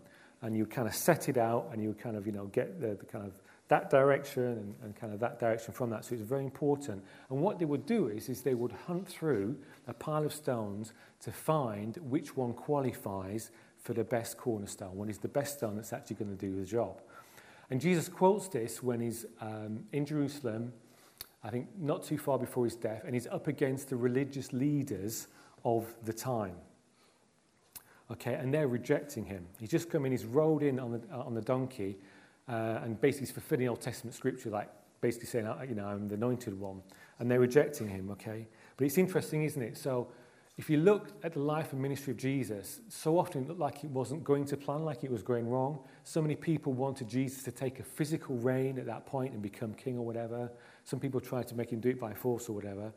And 0.41 0.55
you 0.55 0.65
kind 0.65 0.87
of 0.87 0.95
set 0.95 1.27
it 1.27 1.37
out, 1.37 1.69
and 1.73 1.83
you 1.83 1.93
kind 1.93 2.15
of, 2.15 2.25
you 2.25 2.31
know, 2.31 2.45
get 2.45 2.79
the, 2.79 2.95
the 2.95 3.05
kind 3.05 3.25
of 3.25 3.33
that 3.71 3.89
direction 3.89 4.43
and, 4.43 4.75
and 4.83 4.95
kind 4.97 5.13
of 5.13 5.21
that 5.21 5.39
direction 5.39 5.73
from 5.73 5.89
that. 5.89 6.03
So 6.03 6.13
it's 6.13 6.23
very 6.23 6.43
important. 6.43 7.01
And 7.29 7.39
what 7.39 7.57
they 7.57 7.63
would 7.63 7.85
do 7.85 8.09
is, 8.09 8.27
is 8.27 8.41
they 8.41 8.53
would 8.53 8.73
hunt 8.85 9.07
through 9.07 9.55
a 9.87 9.93
pile 9.93 10.25
of 10.25 10.33
stones 10.33 10.91
to 11.21 11.31
find 11.31 11.95
which 12.09 12.35
one 12.35 12.51
qualifies 12.51 13.49
for 13.81 13.93
the 13.93 14.03
best 14.03 14.37
cornerstone, 14.37 14.93
what 14.97 15.09
is 15.09 15.19
the 15.19 15.29
best 15.29 15.59
stone 15.59 15.77
that's 15.77 15.93
actually 15.93 16.17
going 16.17 16.37
to 16.37 16.45
do 16.45 16.53
the 16.53 16.65
job. 16.65 17.01
And 17.69 17.79
Jesus 17.79 18.09
quotes 18.09 18.49
this 18.49 18.83
when 18.83 18.99
he's 18.99 19.25
um, 19.39 19.85
in 19.93 20.05
Jerusalem, 20.05 20.73
I 21.41 21.49
think 21.49 21.69
not 21.79 22.03
too 22.03 22.17
far 22.17 22.37
before 22.37 22.65
his 22.65 22.75
death, 22.75 23.03
and 23.05 23.13
he's 23.13 23.27
up 23.27 23.47
against 23.47 23.89
the 23.89 23.95
religious 23.95 24.51
leaders 24.51 25.29
of 25.63 25.87
the 26.03 26.13
time 26.13 26.57
okay, 28.11 28.33
and 28.33 28.53
they're 28.53 28.67
rejecting 28.67 29.25
him. 29.25 29.45
He's 29.59 29.69
just 29.69 29.89
come 29.89 30.05
in, 30.05 30.11
he's 30.11 30.25
rolled 30.25 30.63
in 30.63 30.79
on 30.79 30.91
the, 30.91 31.01
uh, 31.11 31.23
on 31.23 31.33
the 31.33 31.41
donkey, 31.41 31.97
uh, 32.51 32.81
and 32.83 32.99
basically 32.99 33.27
he's 33.27 33.31
fulfilling 33.31 33.69
Old 33.69 33.81
Testament 33.81 34.13
scripture 34.13 34.49
like 34.49 34.69
basically 34.99 35.27
saying, 35.27 35.47
you 35.67 35.75
know, 35.75 35.85
I'm 35.85 36.07
the 36.07 36.15
anointed 36.15 36.59
one. 36.59 36.81
And 37.19 37.29
they're 37.29 37.39
rejecting 37.39 37.87
him, 37.87 38.09
okay? 38.11 38.47
But 38.77 38.85
it's 38.85 38.97
interesting, 38.97 39.43
isn't 39.43 39.61
it? 39.61 39.77
So 39.77 40.09
if 40.57 40.69
you 40.69 40.77
look 40.77 41.09
at 41.23 41.33
the 41.33 41.39
life 41.39 41.71
and 41.71 41.81
ministry 41.81 42.11
of 42.11 42.17
Jesus, 42.17 42.81
so 42.89 43.17
often 43.17 43.43
it 43.43 43.47
looked 43.47 43.59
like 43.59 43.83
it 43.83 43.89
wasn't 43.89 44.23
going 44.23 44.45
to 44.45 44.57
plan, 44.57 44.83
like 44.83 45.03
it 45.03 45.11
was 45.11 45.23
going 45.23 45.49
wrong. 45.49 45.79
So 46.03 46.21
many 46.21 46.35
people 46.35 46.73
wanted 46.73 47.07
Jesus 47.07 47.43
to 47.43 47.51
take 47.51 47.79
a 47.79 47.83
physical 47.83 48.35
reign 48.37 48.77
at 48.77 48.85
that 48.85 49.05
point 49.05 49.33
and 49.33 49.41
become 49.41 49.73
king 49.73 49.97
or 49.97 50.05
whatever. 50.05 50.51
Some 50.83 50.99
people 50.99 51.19
tried 51.19 51.47
to 51.47 51.55
make 51.55 51.71
him 51.71 51.79
do 51.79 51.89
it 51.89 51.99
by 51.99 52.13
force 52.13 52.49
or 52.49 52.53
whatever. 52.53 52.91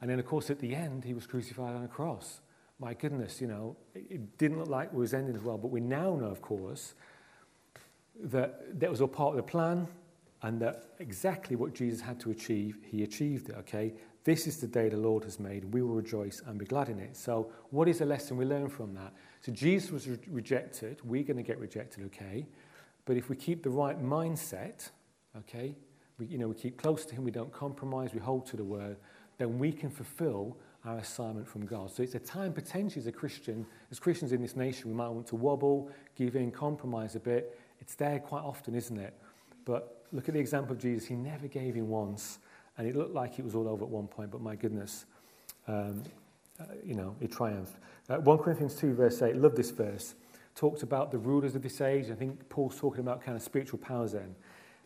And 0.00 0.10
then, 0.10 0.18
of 0.18 0.26
course, 0.26 0.50
at 0.50 0.60
the 0.60 0.74
end, 0.74 1.04
he 1.04 1.14
was 1.14 1.26
crucified 1.26 1.74
on 1.74 1.82
a 1.82 1.88
cross. 1.88 2.40
My 2.78 2.94
goodness, 2.94 3.40
you 3.40 3.48
know, 3.48 3.76
it 3.94 4.38
didn't 4.38 4.58
look 4.58 4.68
like 4.68 4.88
it 4.88 4.94
was 4.94 5.14
ending 5.14 5.34
as 5.34 5.42
well. 5.42 5.58
But 5.58 5.68
we 5.72 5.80
now 5.80 6.14
know, 6.14 6.26
of 6.26 6.40
course, 6.40 6.94
that 8.24 8.80
that 8.80 8.90
was 8.90 9.00
all 9.00 9.08
part 9.08 9.30
of 9.30 9.36
the 9.36 9.42
plan 9.42 9.86
and 10.42 10.60
that 10.60 10.90
exactly 11.00 11.56
what 11.56 11.74
Jesus 11.74 12.00
had 12.00 12.20
to 12.20 12.30
achieve, 12.30 12.78
he 12.84 13.02
achieved 13.02 13.48
it, 13.48 13.56
okay? 13.58 13.92
This 14.24 14.46
is 14.46 14.58
the 14.58 14.66
day 14.66 14.88
the 14.88 14.96
Lord 14.96 15.24
has 15.24 15.40
made. 15.40 15.64
We 15.72 15.82
will 15.82 15.94
rejoice 15.94 16.42
and 16.46 16.58
be 16.58 16.64
glad 16.64 16.88
in 16.88 16.98
it. 16.98 17.16
So, 17.16 17.50
what 17.70 17.88
is 17.88 17.98
the 17.98 18.04
lesson 18.04 18.36
we 18.36 18.44
learn 18.44 18.68
from 18.68 18.94
that? 18.94 19.12
So, 19.40 19.52
Jesus 19.52 19.90
was 19.90 20.08
re- 20.08 20.18
rejected. 20.28 21.00
We're 21.02 21.24
going 21.24 21.38
to 21.38 21.42
get 21.42 21.58
rejected, 21.58 22.04
okay? 22.06 22.46
But 23.04 23.16
if 23.16 23.28
we 23.28 23.36
keep 23.36 23.62
the 23.62 23.70
right 23.70 24.00
mindset, 24.00 24.90
okay, 25.38 25.74
we, 26.18 26.26
you 26.26 26.38
know, 26.38 26.48
we 26.48 26.54
keep 26.54 26.76
close 26.76 27.04
to 27.06 27.14
Him, 27.14 27.24
we 27.24 27.30
don't 27.30 27.52
compromise, 27.52 28.12
we 28.12 28.20
hold 28.20 28.46
to 28.46 28.56
the 28.56 28.64
word, 28.64 28.98
then 29.38 29.58
we 29.58 29.72
can 29.72 29.90
fulfill 29.90 30.56
our 30.84 30.98
assignment 30.98 31.48
from 31.48 31.64
God. 31.64 31.90
So, 31.90 32.02
it's 32.02 32.14
a 32.14 32.20
time 32.20 32.52
potentially 32.52 33.00
as 33.00 33.06
a 33.06 33.12
Christian, 33.12 33.66
as 33.90 33.98
Christians 33.98 34.32
in 34.32 34.42
this 34.42 34.56
nation, 34.56 34.90
we 34.90 34.96
might 34.96 35.08
want 35.08 35.26
to 35.28 35.36
wobble, 35.36 35.90
give 36.14 36.36
in, 36.36 36.50
compromise 36.50 37.16
a 37.16 37.20
bit. 37.20 37.57
It's 37.80 37.94
there 37.94 38.18
quite 38.18 38.42
often, 38.42 38.74
isn't 38.74 38.98
it? 38.98 39.14
But 39.64 40.04
look 40.12 40.28
at 40.28 40.34
the 40.34 40.40
example 40.40 40.72
of 40.72 40.78
Jesus. 40.80 41.08
He 41.08 41.14
never 41.14 41.48
gave 41.48 41.76
in 41.76 41.88
once. 41.88 42.38
And 42.78 42.86
it 42.86 42.94
looked 42.94 43.14
like 43.14 43.38
it 43.38 43.44
was 43.44 43.54
all 43.54 43.68
over 43.68 43.84
at 43.84 43.90
one 43.90 44.06
point, 44.06 44.30
but 44.30 44.40
my 44.40 44.54
goodness, 44.54 45.04
um, 45.66 46.02
uh, 46.60 46.64
you 46.84 46.94
know, 46.94 47.16
it 47.20 47.32
triumphed. 47.32 47.74
Uh, 48.08 48.16
1 48.18 48.38
Corinthians 48.38 48.74
2, 48.76 48.94
verse 48.94 49.20
8, 49.20 49.36
love 49.36 49.56
this 49.56 49.70
verse, 49.70 50.14
talks 50.54 50.82
about 50.84 51.10
the 51.10 51.18
rulers 51.18 51.56
of 51.56 51.62
this 51.62 51.80
age. 51.80 52.08
I 52.10 52.14
think 52.14 52.48
Paul's 52.48 52.78
talking 52.78 53.00
about 53.00 53.20
kind 53.20 53.36
of 53.36 53.42
spiritual 53.42 53.80
powers 53.80 54.12
then. 54.12 54.34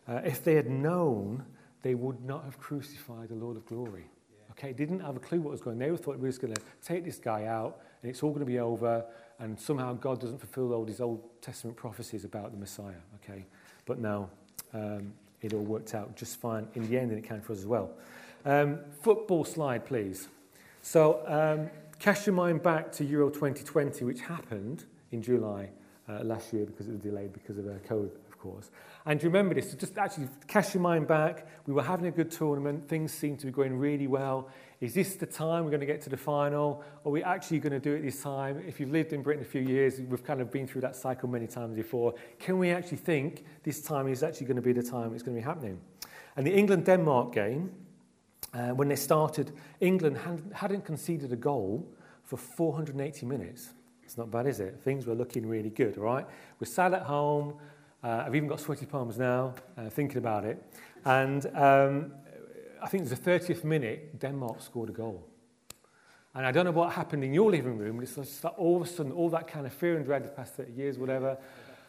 Uh, 0.07 0.21
if 0.25 0.43
they 0.43 0.55
had 0.55 0.69
known, 0.69 1.45
they 1.83 1.93
would 1.93 2.23
not 2.25 2.43
have 2.45 2.57
crucified 2.59 3.29
the 3.29 3.35
Lord 3.35 3.57
of 3.57 3.65
glory. 3.67 4.05
Okay, 4.51 4.73
didn't 4.73 4.99
have 4.99 5.15
a 5.15 5.19
clue 5.19 5.39
what 5.41 5.51
was 5.51 5.61
going 5.61 5.81
on. 5.81 5.89
They 5.89 5.95
thought 5.97 6.15
we 6.15 6.21
were 6.21 6.27
just 6.29 6.41
going 6.41 6.53
to 6.53 6.61
take 6.83 7.05
this 7.05 7.17
guy 7.17 7.45
out 7.45 7.79
and 8.01 8.09
it's 8.09 8.21
all 8.21 8.29
going 8.29 8.45
to 8.45 8.51
be 8.51 8.59
over 8.59 9.03
and 9.39 9.59
somehow 9.59 9.93
God 9.93 10.19
doesn't 10.21 10.39
fulfill 10.39 10.73
all 10.73 10.85
these 10.85 11.01
Old 11.01 11.21
Testament 11.41 11.77
prophecies 11.77 12.25
about 12.25 12.51
the 12.51 12.57
Messiah. 12.57 13.01
Okay, 13.23 13.45
but 13.85 13.99
now 13.99 14.29
um, 14.73 15.13
it 15.41 15.53
all 15.53 15.63
worked 15.63 15.93
out 15.93 16.15
just 16.15 16.39
fine 16.39 16.67
in 16.75 16.89
the 16.89 16.97
end, 16.97 17.11
and 17.11 17.23
it 17.23 17.27
came 17.27 17.41
for 17.41 17.53
us 17.53 17.59
as 17.59 17.65
well. 17.65 17.91
Um, 18.45 18.79
football 19.01 19.45
slide, 19.45 19.85
please. 19.85 20.27
So, 20.81 21.23
um, 21.27 21.69
cast 21.99 22.25
your 22.25 22.35
mind 22.35 22.61
back 22.61 22.91
to 22.93 23.05
Euro 23.05 23.29
2020, 23.29 24.03
which 24.03 24.21
happened 24.21 24.83
in 25.11 25.21
July 25.21 25.69
uh, 26.09 26.23
last 26.23 26.51
year 26.51 26.65
because 26.65 26.87
it 26.87 26.91
was 26.91 26.99
delayed 26.99 27.31
because 27.31 27.57
of 27.57 27.65
uh, 27.67 27.71
COVID, 27.87 28.11
of 28.27 28.37
course. 28.37 28.71
And 29.05 29.23
remember 29.23 29.55
this, 29.55 29.71
so 29.71 29.77
just 29.77 29.97
actually 29.97 30.27
cast 30.47 30.73
your 30.73 30.81
mind 30.81 31.07
back. 31.07 31.47
We 31.67 31.73
were 31.73 31.83
having 31.83 32.07
a 32.07 32.11
good 32.11 32.31
tournament, 32.31 32.87
things 32.87 33.13
seemed 33.13 33.39
to 33.39 33.45
be 33.45 33.51
going 33.51 33.77
really 33.77 34.07
well. 34.07 34.49
is 34.81 34.93
this 34.93 35.15
the 35.15 35.25
time 35.25 35.63
we're 35.63 35.71
going 35.71 35.79
to 35.79 35.85
get 35.85 36.01
to 36.01 36.09
the 36.09 36.17
final? 36.17 36.83
Or 37.03 37.09
are 37.09 37.11
we 37.11 37.23
actually 37.23 37.59
going 37.59 37.73
to 37.73 37.79
do 37.79 37.93
it 37.93 38.01
this 38.01 38.21
time? 38.21 38.63
If 38.67 38.79
you've 38.79 38.91
lived 38.91 39.13
in 39.13 39.21
Britain 39.21 39.43
a 39.43 39.45
few 39.45 39.61
years, 39.61 39.99
we've 39.99 40.23
kind 40.23 40.41
of 40.41 40.51
been 40.51 40.67
through 40.67 40.81
that 40.81 40.95
cycle 40.95 41.29
many 41.29 41.47
times 41.47 41.75
before. 41.75 42.13
Can 42.39 42.57
we 42.59 42.71
actually 42.71 42.97
think 42.97 43.45
this 43.63 43.81
time 43.81 44.07
is 44.07 44.23
actually 44.23 44.47
going 44.47 44.57
to 44.57 44.61
be 44.61 44.73
the 44.73 44.83
time 44.83 45.13
it's 45.13 45.23
going 45.23 45.35
to 45.35 45.41
be 45.41 45.45
happening? 45.45 45.79
And 46.35 46.45
the 46.45 46.53
England 46.53 46.85
Denmark 46.85 47.33
game, 47.33 47.71
uh, 48.53 48.69
when 48.69 48.87
they 48.87 48.95
started, 48.95 49.51
England 49.79 50.17
hadn't 50.53 50.85
conceded 50.85 51.31
a 51.31 51.37
goal 51.37 51.87
for 52.23 52.37
480 52.37 53.25
minutes. 53.25 53.69
It's 54.03 54.17
not 54.17 54.31
bad, 54.31 54.47
is 54.47 54.59
it? 54.59 54.79
Things 54.83 55.05
were 55.05 55.15
looking 55.15 55.47
really 55.47 55.69
good, 55.69 55.97
all 55.97 56.03
right? 56.03 56.25
We're 56.59 56.67
sat 56.67 56.93
at 56.93 57.03
home. 57.03 57.55
Uh, 58.03 58.23
I've 58.25 58.35
even 58.35 58.49
got 58.49 58.59
sweaty 58.59 58.85
palms 58.85 59.17
now 59.17 59.55
uh, 59.77 59.89
thinking 59.89 60.17
about 60.17 60.45
it. 60.45 60.61
And 61.05 61.45
um, 61.55 62.11
I 62.83 62.87
think 62.87 63.05
it 63.05 63.09
was 63.09 63.17
the 63.17 63.31
30th 63.31 63.63
minute, 63.63 64.19
Denmark 64.19 64.61
scored 64.61 64.89
a 64.89 64.91
goal. 64.91 65.25
And 66.35 66.45
I 66.45 66.51
don't 66.51 66.65
know 66.65 66.71
what 66.71 66.91
happened 66.91 67.23
in 67.23 67.33
your 67.33 67.49
living 67.49 67.77
room, 67.77 67.95
but 67.95 68.03
it's 68.03 68.15
just 68.15 68.41
that 68.41 68.55
all 68.57 68.75
of 68.75 68.81
a 68.81 68.85
sudden, 68.85 69.13
all 69.13 69.29
that 69.29 69.47
kind 69.47 69.65
of 69.65 69.71
fear 69.71 69.95
and 69.95 70.03
dread 70.03 70.25
the 70.25 70.29
past 70.29 70.55
30 70.55 70.73
years, 70.73 70.97
whatever, 70.97 71.37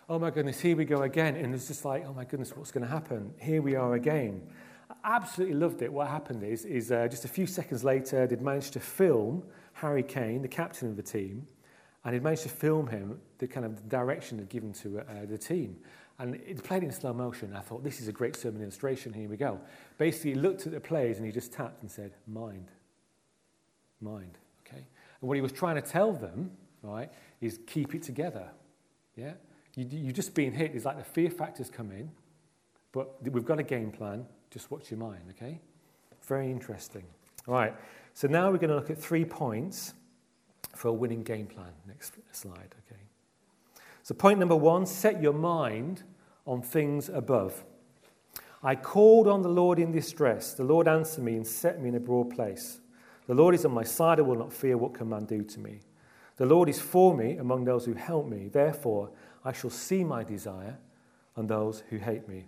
oh 0.08 0.20
my 0.20 0.30
goodness, 0.30 0.60
here 0.60 0.76
we 0.76 0.84
go 0.84 1.02
again. 1.02 1.34
And 1.34 1.52
it's 1.52 1.66
just 1.66 1.84
like, 1.84 2.04
oh 2.06 2.12
my 2.12 2.24
goodness, 2.24 2.56
what's 2.56 2.70
going 2.70 2.86
to 2.86 2.90
happen? 2.90 3.34
Here 3.40 3.60
we 3.60 3.74
are 3.74 3.94
again. 3.94 4.46
I 4.88 5.16
absolutely 5.16 5.56
loved 5.56 5.82
it. 5.82 5.92
What 5.92 6.06
happened 6.06 6.44
is, 6.44 6.64
is 6.64 6.92
uh, 6.92 7.08
just 7.08 7.24
a 7.24 7.28
few 7.28 7.48
seconds 7.48 7.82
later, 7.82 8.28
they'd 8.28 8.40
managed 8.40 8.74
to 8.74 8.80
film 8.80 9.42
Harry 9.72 10.04
Kane, 10.04 10.42
the 10.42 10.48
captain 10.48 10.90
of 10.90 10.96
the 10.96 11.02
team, 11.02 11.44
and 12.04 12.14
he'd 12.14 12.22
managed 12.22 12.44
to 12.44 12.50
film 12.50 12.86
him 12.86 13.18
the 13.38 13.48
kind 13.48 13.66
of 13.66 13.88
direction 13.88 14.38
they'd 14.38 14.48
given 14.48 14.72
to 14.74 15.00
uh, 15.00 15.26
the 15.28 15.38
team. 15.38 15.76
And 16.18 16.36
it 16.36 16.62
played 16.62 16.84
in 16.84 16.92
slow 16.92 17.12
motion. 17.12 17.54
I 17.56 17.60
thought, 17.60 17.82
this 17.82 18.00
is 18.00 18.06
a 18.06 18.12
great 18.12 18.36
sermon 18.36 18.62
illustration. 18.62 19.12
Here 19.12 19.28
we 19.28 19.36
go. 19.36 19.60
Basically, 19.98 20.30
he 20.30 20.36
looked 20.36 20.66
at 20.66 20.72
the 20.72 20.80
players 20.80 21.16
and 21.16 21.26
he 21.26 21.32
just 21.32 21.52
tapped 21.52 21.82
and 21.82 21.90
said, 21.90 22.12
mind. 22.26 22.68
Mind. 24.00 24.38
Okay? 24.66 24.84
And 25.20 25.28
what 25.28 25.34
he 25.34 25.40
was 25.40 25.52
trying 25.52 25.74
to 25.74 25.82
tell 25.82 26.12
them, 26.12 26.52
right, 26.82 27.10
is 27.40 27.58
keep 27.66 27.94
it 27.94 28.02
together. 28.02 28.48
Yeah? 29.16 29.32
You, 29.74 29.86
you 29.90 30.12
just 30.12 30.34
being 30.34 30.52
hit 30.52 30.72
is 30.74 30.84
like 30.84 30.98
the 30.98 31.04
fear 31.04 31.30
factors 31.30 31.68
come 31.68 31.90
in, 31.90 32.10
but 32.92 33.20
we've 33.32 33.44
got 33.44 33.58
a 33.58 33.64
game 33.64 33.90
plan. 33.90 34.24
Just 34.50 34.70
watch 34.70 34.90
your 34.90 34.98
mind, 34.98 35.22
okay? 35.30 35.58
Very 36.22 36.48
interesting. 36.48 37.02
All 37.48 37.54
right. 37.54 37.74
So 38.12 38.28
now 38.28 38.50
we're 38.52 38.58
going 38.58 38.70
to 38.70 38.76
look 38.76 38.90
at 38.90 38.98
three 38.98 39.24
points 39.24 39.94
for 40.76 40.88
a 40.88 40.92
winning 40.92 41.24
game 41.24 41.46
plan. 41.46 41.72
Next 41.88 42.12
slide, 42.30 42.74
okay? 42.86 43.02
So, 44.04 44.14
point 44.14 44.38
number 44.38 44.54
one 44.54 44.84
set 44.84 45.22
your 45.22 45.32
mind 45.32 46.02
on 46.46 46.60
things 46.60 47.08
above. 47.08 47.64
I 48.62 48.74
called 48.74 49.26
on 49.26 49.40
the 49.40 49.48
Lord 49.48 49.78
in 49.78 49.92
distress. 49.92 50.52
The 50.52 50.62
Lord 50.62 50.86
answered 50.86 51.24
me 51.24 51.36
and 51.36 51.46
set 51.46 51.80
me 51.80 51.88
in 51.88 51.94
a 51.94 52.00
broad 52.00 52.28
place. 52.28 52.80
The 53.26 53.34
Lord 53.34 53.54
is 53.54 53.64
on 53.64 53.72
my 53.72 53.82
side. 53.82 54.18
I 54.18 54.22
will 54.22 54.36
not 54.36 54.52
fear 54.52 54.76
what 54.76 54.92
can 54.92 55.08
man 55.08 55.24
do 55.24 55.42
to 55.42 55.58
me. 55.58 55.80
The 56.36 56.44
Lord 56.44 56.68
is 56.68 56.78
for 56.78 57.16
me 57.16 57.38
among 57.38 57.64
those 57.64 57.86
who 57.86 57.94
help 57.94 58.28
me. 58.28 58.48
Therefore, 58.48 59.08
I 59.42 59.54
shall 59.54 59.70
see 59.70 60.04
my 60.04 60.22
desire 60.22 60.76
on 61.34 61.46
those 61.46 61.82
who 61.88 61.96
hate 61.96 62.28
me. 62.28 62.44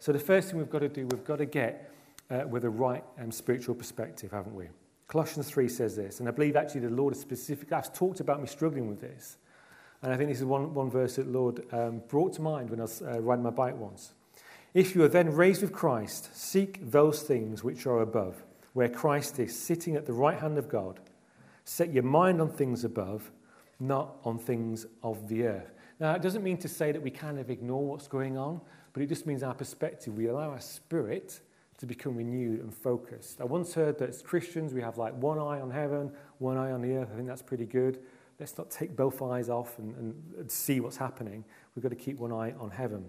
So, 0.00 0.10
the 0.10 0.18
first 0.18 0.50
thing 0.50 0.58
we've 0.58 0.68
got 0.68 0.80
to 0.80 0.88
do, 0.88 1.06
we've 1.06 1.24
got 1.24 1.38
to 1.38 1.46
get 1.46 1.88
uh, 2.32 2.48
with 2.48 2.64
a 2.64 2.70
right 2.70 3.04
um, 3.20 3.30
spiritual 3.30 3.76
perspective, 3.76 4.32
haven't 4.32 4.56
we? 4.56 4.66
Colossians 5.06 5.48
3 5.48 5.68
says 5.68 5.94
this, 5.94 6.18
and 6.18 6.28
I 6.28 6.32
believe 6.32 6.56
actually 6.56 6.80
the 6.80 6.90
Lord 6.90 7.14
is 7.14 7.20
specific. 7.20 7.70
I've 7.70 7.94
talked 7.94 8.18
about 8.18 8.40
me 8.40 8.48
struggling 8.48 8.88
with 8.88 9.00
this. 9.00 9.36
And 10.06 10.14
I 10.14 10.18
think 10.18 10.30
this 10.30 10.38
is 10.38 10.44
one, 10.44 10.72
one 10.72 10.88
verse 10.88 11.16
that 11.16 11.26
Lord 11.26 11.66
um, 11.72 12.00
brought 12.06 12.34
to 12.34 12.40
mind 12.40 12.70
when 12.70 12.78
I 12.78 12.84
was 12.84 13.02
uh, 13.02 13.20
riding 13.20 13.42
my 13.42 13.50
bike 13.50 13.76
once. 13.76 14.12
If 14.72 14.94
you 14.94 15.02
are 15.02 15.08
then 15.08 15.34
raised 15.34 15.62
with 15.62 15.72
Christ, 15.72 16.30
seek 16.32 16.92
those 16.92 17.22
things 17.22 17.64
which 17.64 17.86
are 17.86 18.02
above, 18.02 18.44
where 18.72 18.88
Christ 18.88 19.40
is, 19.40 19.58
sitting 19.58 19.96
at 19.96 20.06
the 20.06 20.12
right 20.12 20.38
hand 20.38 20.58
of 20.58 20.68
God. 20.68 21.00
Set 21.64 21.92
your 21.92 22.04
mind 22.04 22.40
on 22.40 22.52
things 22.52 22.84
above, 22.84 23.32
not 23.80 24.18
on 24.24 24.38
things 24.38 24.86
of 25.02 25.26
the 25.26 25.42
earth. 25.42 25.72
Now, 25.98 26.12
it 26.12 26.22
doesn't 26.22 26.44
mean 26.44 26.58
to 26.58 26.68
say 26.68 26.92
that 26.92 27.02
we 27.02 27.10
kind 27.10 27.40
of 27.40 27.50
ignore 27.50 27.84
what's 27.84 28.06
going 28.06 28.38
on, 28.38 28.60
but 28.92 29.02
it 29.02 29.08
just 29.08 29.26
means 29.26 29.42
our 29.42 29.54
perspective. 29.54 30.16
We 30.16 30.28
allow 30.28 30.50
our 30.50 30.60
spirit 30.60 31.40
to 31.78 31.86
become 31.86 32.14
renewed 32.14 32.60
and 32.60 32.72
focused. 32.72 33.40
I 33.40 33.44
once 33.44 33.74
heard 33.74 33.98
that 33.98 34.10
as 34.10 34.22
Christians, 34.22 34.72
we 34.72 34.82
have 34.82 34.98
like 34.98 35.14
one 35.20 35.40
eye 35.40 35.60
on 35.60 35.72
heaven, 35.72 36.12
one 36.38 36.56
eye 36.56 36.70
on 36.70 36.80
the 36.80 36.92
earth. 36.92 37.08
I 37.12 37.16
think 37.16 37.26
that's 37.26 37.42
pretty 37.42 37.66
good 37.66 37.98
let's 38.38 38.56
not 38.58 38.70
take 38.70 38.96
both 38.96 39.22
eyes 39.22 39.48
off 39.48 39.78
and, 39.78 39.94
and 40.38 40.50
see 40.50 40.80
what's 40.80 40.96
happening. 40.96 41.44
We've 41.74 41.82
got 41.82 41.90
to 41.90 41.96
keep 41.96 42.18
one 42.18 42.32
eye 42.32 42.54
on 42.58 42.70
heaven. 42.70 43.06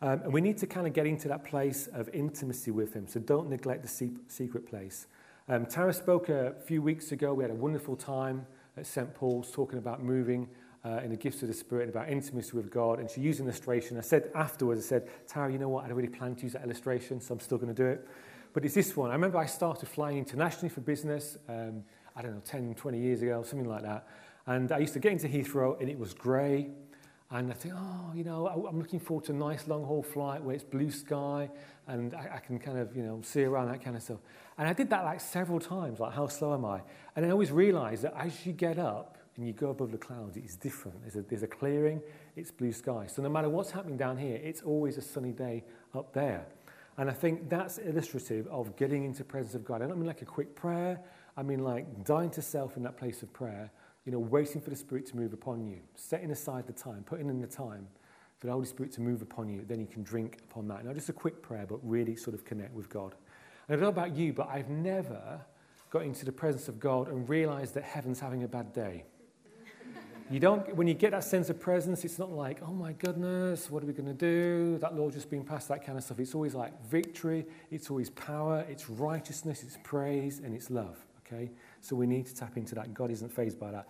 Um, 0.00 0.22
and 0.22 0.32
we 0.32 0.40
need 0.40 0.58
to 0.58 0.66
kind 0.66 0.86
of 0.86 0.92
get 0.92 1.06
into 1.06 1.28
that 1.28 1.44
place 1.44 1.86
of 1.86 2.08
intimacy 2.12 2.72
with 2.72 2.92
Him. 2.92 3.06
So 3.06 3.20
don't 3.20 3.48
neglect 3.48 3.82
the 3.82 4.10
secret 4.26 4.66
place. 4.66 5.06
Um, 5.48 5.66
Tara 5.66 5.92
spoke 5.92 6.28
a 6.28 6.54
few 6.64 6.82
weeks 6.82 7.12
ago. 7.12 7.32
We 7.34 7.44
had 7.44 7.52
a 7.52 7.54
wonderful 7.54 7.94
time 7.94 8.46
at 8.76 8.86
St. 8.86 9.14
Paul's 9.14 9.50
talking 9.52 9.78
about 9.78 10.02
moving 10.02 10.48
uh, 10.84 11.00
in 11.04 11.10
the 11.10 11.16
gifts 11.16 11.42
of 11.42 11.48
the 11.48 11.54
Spirit, 11.54 11.82
and 11.82 11.90
about 11.94 12.08
intimacy 12.08 12.56
with 12.56 12.70
God. 12.70 12.98
And 12.98 13.08
she 13.08 13.20
used 13.20 13.38
an 13.38 13.46
illustration. 13.46 13.96
I 13.96 14.00
said 14.00 14.30
afterwards, 14.34 14.84
I 14.86 14.88
said, 14.88 15.08
Tara, 15.28 15.52
you 15.52 15.58
know 15.58 15.68
what? 15.68 15.84
I 15.84 15.88
really 15.90 16.08
planned 16.08 16.38
to 16.38 16.44
use 16.44 16.54
that 16.54 16.64
illustration, 16.64 17.20
so 17.20 17.34
I'm 17.34 17.40
still 17.40 17.58
going 17.58 17.72
to 17.72 17.82
do 17.82 17.88
it. 17.88 18.08
But 18.52 18.64
it's 18.64 18.74
this 18.74 18.96
one. 18.96 19.10
I 19.10 19.14
remember 19.14 19.38
I 19.38 19.46
started 19.46 19.88
flying 19.88 20.18
internationally 20.18 20.68
for 20.68 20.80
business. 20.80 21.38
Um, 21.48 21.84
I 22.16 22.22
don't 22.22 22.34
know, 22.34 22.42
10, 22.44 22.74
20 22.74 22.98
years 22.98 23.22
ago, 23.22 23.42
something 23.42 23.68
like 23.68 23.82
that. 23.82 24.06
And 24.46 24.72
I 24.72 24.78
used 24.78 24.92
to 24.94 24.98
get 24.98 25.12
into 25.12 25.28
Heathrow 25.28 25.80
and 25.80 25.88
it 25.88 25.98
was 25.98 26.14
grey. 26.14 26.68
And 27.30 27.50
I 27.50 27.54
think, 27.54 27.74
oh, 27.76 28.12
you 28.14 28.24
know, 28.24 28.46
I'm 28.68 28.78
looking 28.78 29.00
forward 29.00 29.24
to 29.26 29.32
a 29.32 29.34
nice 29.34 29.66
long 29.66 29.84
haul 29.84 30.02
flight 30.02 30.42
where 30.42 30.54
it's 30.54 30.64
blue 30.64 30.90
sky 30.90 31.48
and 31.86 32.14
I, 32.14 32.36
I, 32.36 32.38
can 32.38 32.58
kind 32.58 32.78
of, 32.78 32.94
you 32.94 33.02
know, 33.02 33.20
see 33.22 33.44
around 33.44 33.68
that 33.68 33.82
kind 33.82 33.96
of 33.96 34.02
stuff. 34.02 34.18
And 34.58 34.68
I 34.68 34.74
did 34.74 34.90
that 34.90 35.04
like 35.04 35.20
several 35.20 35.58
times, 35.58 35.98
like 35.98 36.12
how 36.12 36.26
slow 36.26 36.52
am 36.52 36.66
I? 36.66 36.82
And 37.16 37.24
I 37.24 37.30
always 37.30 37.50
realized 37.50 38.02
that 38.02 38.14
as 38.18 38.44
you 38.44 38.52
get 38.52 38.78
up 38.78 39.16
and 39.36 39.46
you 39.46 39.54
go 39.54 39.70
above 39.70 39.92
the 39.92 39.98
clouds, 39.98 40.36
it's 40.36 40.56
different. 40.56 41.00
There's 41.00 41.16
a, 41.16 41.22
there's 41.22 41.42
a 41.42 41.46
clearing, 41.46 42.02
it's 42.36 42.50
blue 42.50 42.72
sky. 42.72 43.06
So 43.06 43.22
no 43.22 43.30
matter 43.30 43.48
what's 43.48 43.70
happening 43.70 43.96
down 43.96 44.18
here, 44.18 44.38
it's 44.42 44.60
always 44.60 44.98
a 44.98 45.02
sunny 45.02 45.32
day 45.32 45.64
up 45.94 46.12
there. 46.12 46.44
And 46.98 47.08
I 47.08 47.14
think 47.14 47.48
that's 47.48 47.78
illustrative 47.78 48.46
of 48.48 48.76
getting 48.76 49.04
into 49.04 49.24
presence 49.24 49.54
of 49.54 49.64
God. 49.64 49.80
I 49.80 49.86
don't 49.86 49.96
mean 49.96 50.06
like 50.06 50.20
a 50.20 50.26
quick 50.26 50.54
prayer. 50.54 51.00
I 51.36 51.42
mean 51.42 51.60
like 51.60 52.04
dying 52.04 52.30
to 52.30 52.42
self 52.42 52.76
in 52.76 52.82
that 52.82 52.96
place 52.96 53.22
of 53.22 53.32
prayer, 53.32 53.70
you 54.04 54.12
know, 54.12 54.18
waiting 54.18 54.60
for 54.60 54.70
the 54.70 54.76
Spirit 54.76 55.06
to 55.06 55.16
move 55.16 55.32
upon 55.32 55.64
you, 55.66 55.78
setting 55.94 56.30
aside 56.30 56.66
the 56.66 56.72
time, 56.72 57.04
putting 57.04 57.28
in 57.28 57.40
the 57.40 57.46
time 57.46 57.86
for 58.38 58.46
the 58.46 58.52
Holy 58.52 58.66
Spirit 58.66 58.92
to 58.92 59.00
move 59.00 59.22
upon 59.22 59.48
you. 59.48 59.64
Then 59.66 59.80
you 59.80 59.86
can 59.86 60.02
drink 60.02 60.38
upon 60.50 60.68
that. 60.68 60.84
Not 60.84 60.94
just 60.94 61.08
a 61.08 61.12
quick 61.12 61.42
prayer, 61.42 61.64
but 61.66 61.78
really 61.82 62.16
sort 62.16 62.34
of 62.34 62.44
connect 62.44 62.74
with 62.74 62.88
God. 62.88 63.14
And 63.68 63.74
I 63.76 63.80
don't 63.80 63.82
know 63.82 64.02
about 64.02 64.16
you, 64.16 64.32
but 64.32 64.48
I've 64.50 64.68
never 64.68 65.40
got 65.90 66.02
into 66.02 66.24
the 66.24 66.32
presence 66.32 66.68
of 66.68 66.80
God 66.80 67.08
and 67.08 67.28
realized 67.28 67.74
that 67.74 67.84
heaven's 67.84 68.18
having 68.18 68.42
a 68.42 68.48
bad 68.48 68.72
day. 68.72 69.04
You 70.30 70.40
don't, 70.40 70.74
when 70.74 70.86
you 70.86 70.94
get 70.94 71.10
that 71.10 71.24
sense 71.24 71.50
of 71.50 71.60
presence, 71.60 72.04
it's 72.06 72.18
not 72.18 72.32
like, 72.32 72.60
oh 72.62 72.72
my 72.72 72.92
goodness, 72.94 73.70
what 73.70 73.82
are 73.82 73.86
we 73.86 73.92
going 73.92 74.06
to 74.06 74.14
do? 74.14 74.78
That 74.78 74.96
law 74.96 75.10
just 75.10 75.28
being 75.28 75.44
passed, 75.44 75.68
that 75.68 75.84
kind 75.84 75.98
of 75.98 76.04
stuff. 76.04 76.18
It's 76.20 76.34
always 76.34 76.54
like 76.54 76.72
victory, 76.86 77.44
it's 77.70 77.90
always 77.90 78.08
power, 78.10 78.64
it's 78.68 78.88
righteousness, 78.88 79.62
it's 79.62 79.76
praise, 79.84 80.38
and 80.38 80.54
it's 80.54 80.70
love. 80.70 80.96
Okay? 81.32 81.50
So 81.80 81.96
we 81.96 82.06
need 82.06 82.26
to 82.26 82.34
tap 82.34 82.56
into 82.56 82.74
that. 82.74 82.92
God 82.94 83.10
isn't 83.10 83.32
fazed 83.32 83.58
by 83.58 83.70
that. 83.70 83.86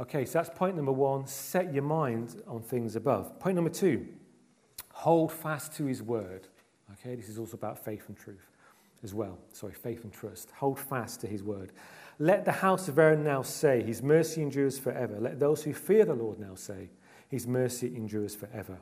Okay, 0.00 0.24
so 0.24 0.38
that's 0.38 0.50
point 0.50 0.76
number 0.76 0.92
one. 0.92 1.26
Set 1.26 1.72
your 1.72 1.82
mind 1.82 2.42
on 2.46 2.62
things 2.62 2.96
above. 2.96 3.38
Point 3.38 3.56
number 3.56 3.70
two 3.70 4.06
hold 4.92 5.32
fast 5.32 5.72
to 5.74 5.84
his 5.84 6.02
word. 6.02 6.46
Okay, 6.92 7.14
this 7.14 7.28
is 7.28 7.38
also 7.38 7.56
about 7.56 7.82
faith 7.82 8.04
and 8.08 8.16
truth 8.16 8.50
as 9.02 9.14
well. 9.14 9.38
Sorry, 9.52 9.72
faith 9.72 10.04
and 10.04 10.12
trust. 10.12 10.50
Hold 10.52 10.78
fast 10.78 11.20
to 11.22 11.26
his 11.26 11.42
word. 11.42 11.72
Let 12.18 12.44
the 12.44 12.52
house 12.52 12.88
of 12.88 12.98
Aaron 12.98 13.24
now 13.24 13.42
say, 13.42 13.82
His 13.82 14.02
mercy 14.02 14.42
endures 14.42 14.78
forever. 14.78 15.16
Let 15.18 15.40
those 15.40 15.62
who 15.62 15.72
fear 15.72 16.04
the 16.04 16.14
Lord 16.14 16.38
now 16.38 16.54
say, 16.54 16.90
His 17.28 17.46
mercy 17.46 17.88
endures 17.96 18.34
forever. 18.34 18.78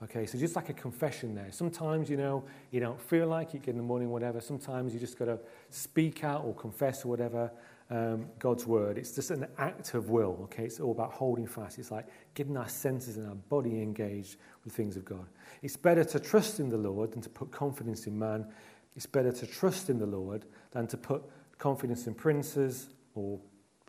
Okay, 0.00 0.26
so 0.26 0.38
just 0.38 0.54
like 0.54 0.68
a 0.68 0.74
confession 0.74 1.34
there. 1.34 1.50
Sometimes, 1.50 2.08
you 2.08 2.16
know, 2.16 2.44
you 2.70 2.78
don't 2.78 3.00
feel 3.00 3.26
like 3.26 3.54
it 3.54 3.66
in 3.66 3.76
the 3.76 3.82
morning, 3.82 4.10
whatever. 4.10 4.40
Sometimes 4.40 4.94
you 4.94 5.00
just 5.00 5.18
got 5.18 5.24
to 5.24 5.40
speak 5.70 6.22
out 6.22 6.44
or 6.44 6.54
confess 6.54 7.04
or 7.04 7.08
whatever 7.08 7.50
um, 7.90 8.26
God's 8.38 8.64
word. 8.64 8.96
It's 8.96 9.12
just 9.12 9.32
an 9.32 9.48
act 9.58 9.94
of 9.94 10.08
will, 10.08 10.38
okay? 10.44 10.64
It's 10.64 10.78
all 10.78 10.92
about 10.92 11.12
holding 11.12 11.48
fast. 11.48 11.80
It's 11.80 11.90
like 11.90 12.06
getting 12.34 12.56
our 12.56 12.68
senses 12.68 13.16
and 13.16 13.28
our 13.28 13.34
body 13.34 13.82
engaged 13.82 14.36
with 14.64 14.72
things 14.72 14.96
of 14.96 15.04
God. 15.04 15.26
It's 15.62 15.76
better 15.76 16.04
to 16.04 16.20
trust 16.20 16.60
in 16.60 16.68
the 16.68 16.78
Lord 16.78 17.12
than 17.12 17.22
to 17.22 17.28
put 17.28 17.50
confidence 17.50 18.06
in 18.06 18.16
man. 18.16 18.46
It's 18.94 19.06
better 19.06 19.32
to 19.32 19.46
trust 19.48 19.90
in 19.90 19.98
the 19.98 20.06
Lord 20.06 20.44
than 20.70 20.86
to 20.88 20.96
put 20.96 21.24
confidence 21.58 22.06
in 22.06 22.14
princes 22.14 22.90
or 23.16 23.40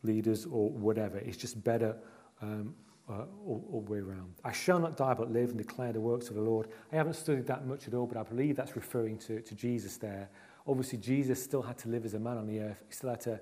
leaders 0.01 0.45
or 0.45 0.71
whatever. 0.71 1.17
It's 1.19 1.37
just 1.37 1.63
better 1.63 1.95
um, 2.41 2.73
uh, 3.09 3.25
all, 3.45 3.83
the 3.85 3.91
way 3.91 3.99
around. 3.99 4.33
I 4.43 4.51
shall 4.51 4.79
not 4.79 4.95
die 4.95 5.13
but 5.13 5.31
live 5.31 5.49
and 5.49 5.57
declare 5.57 5.91
the 5.91 5.99
works 5.99 6.29
of 6.29 6.35
the 6.35 6.41
Lord. 6.41 6.67
I 6.91 6.95
haven't 6.95 7.15
studied 7.15 7.47
that 7.47 7.65
much 7.65 7.87
at 7.87 7.93
all, 7.93 8.05
but 8.05 8.17
I 8.17 8.23
believe 8.23 8.55
that's 8.55 8.75
referring 8.75 9.17
to, 9.19 9.41
to 9.41 9.55
Jesus 9.55 9.97
there. 9.97 10.29
Obviously, 10.67 10.99
Jesus 10.99 11.43
still 11.43 11.63
had 11.63 11.77
to 11.79 11.89
live 11.89 12.05
as 12.05 12.13
a 12.13 12.19
man 12.19 12.37
on 12.37 12.45
the 12.45 12.59
earth. 12.59 12.83
He 12.87 12.93
still 12.93 13.09
had 13.09 13.21
to 13.21 13.39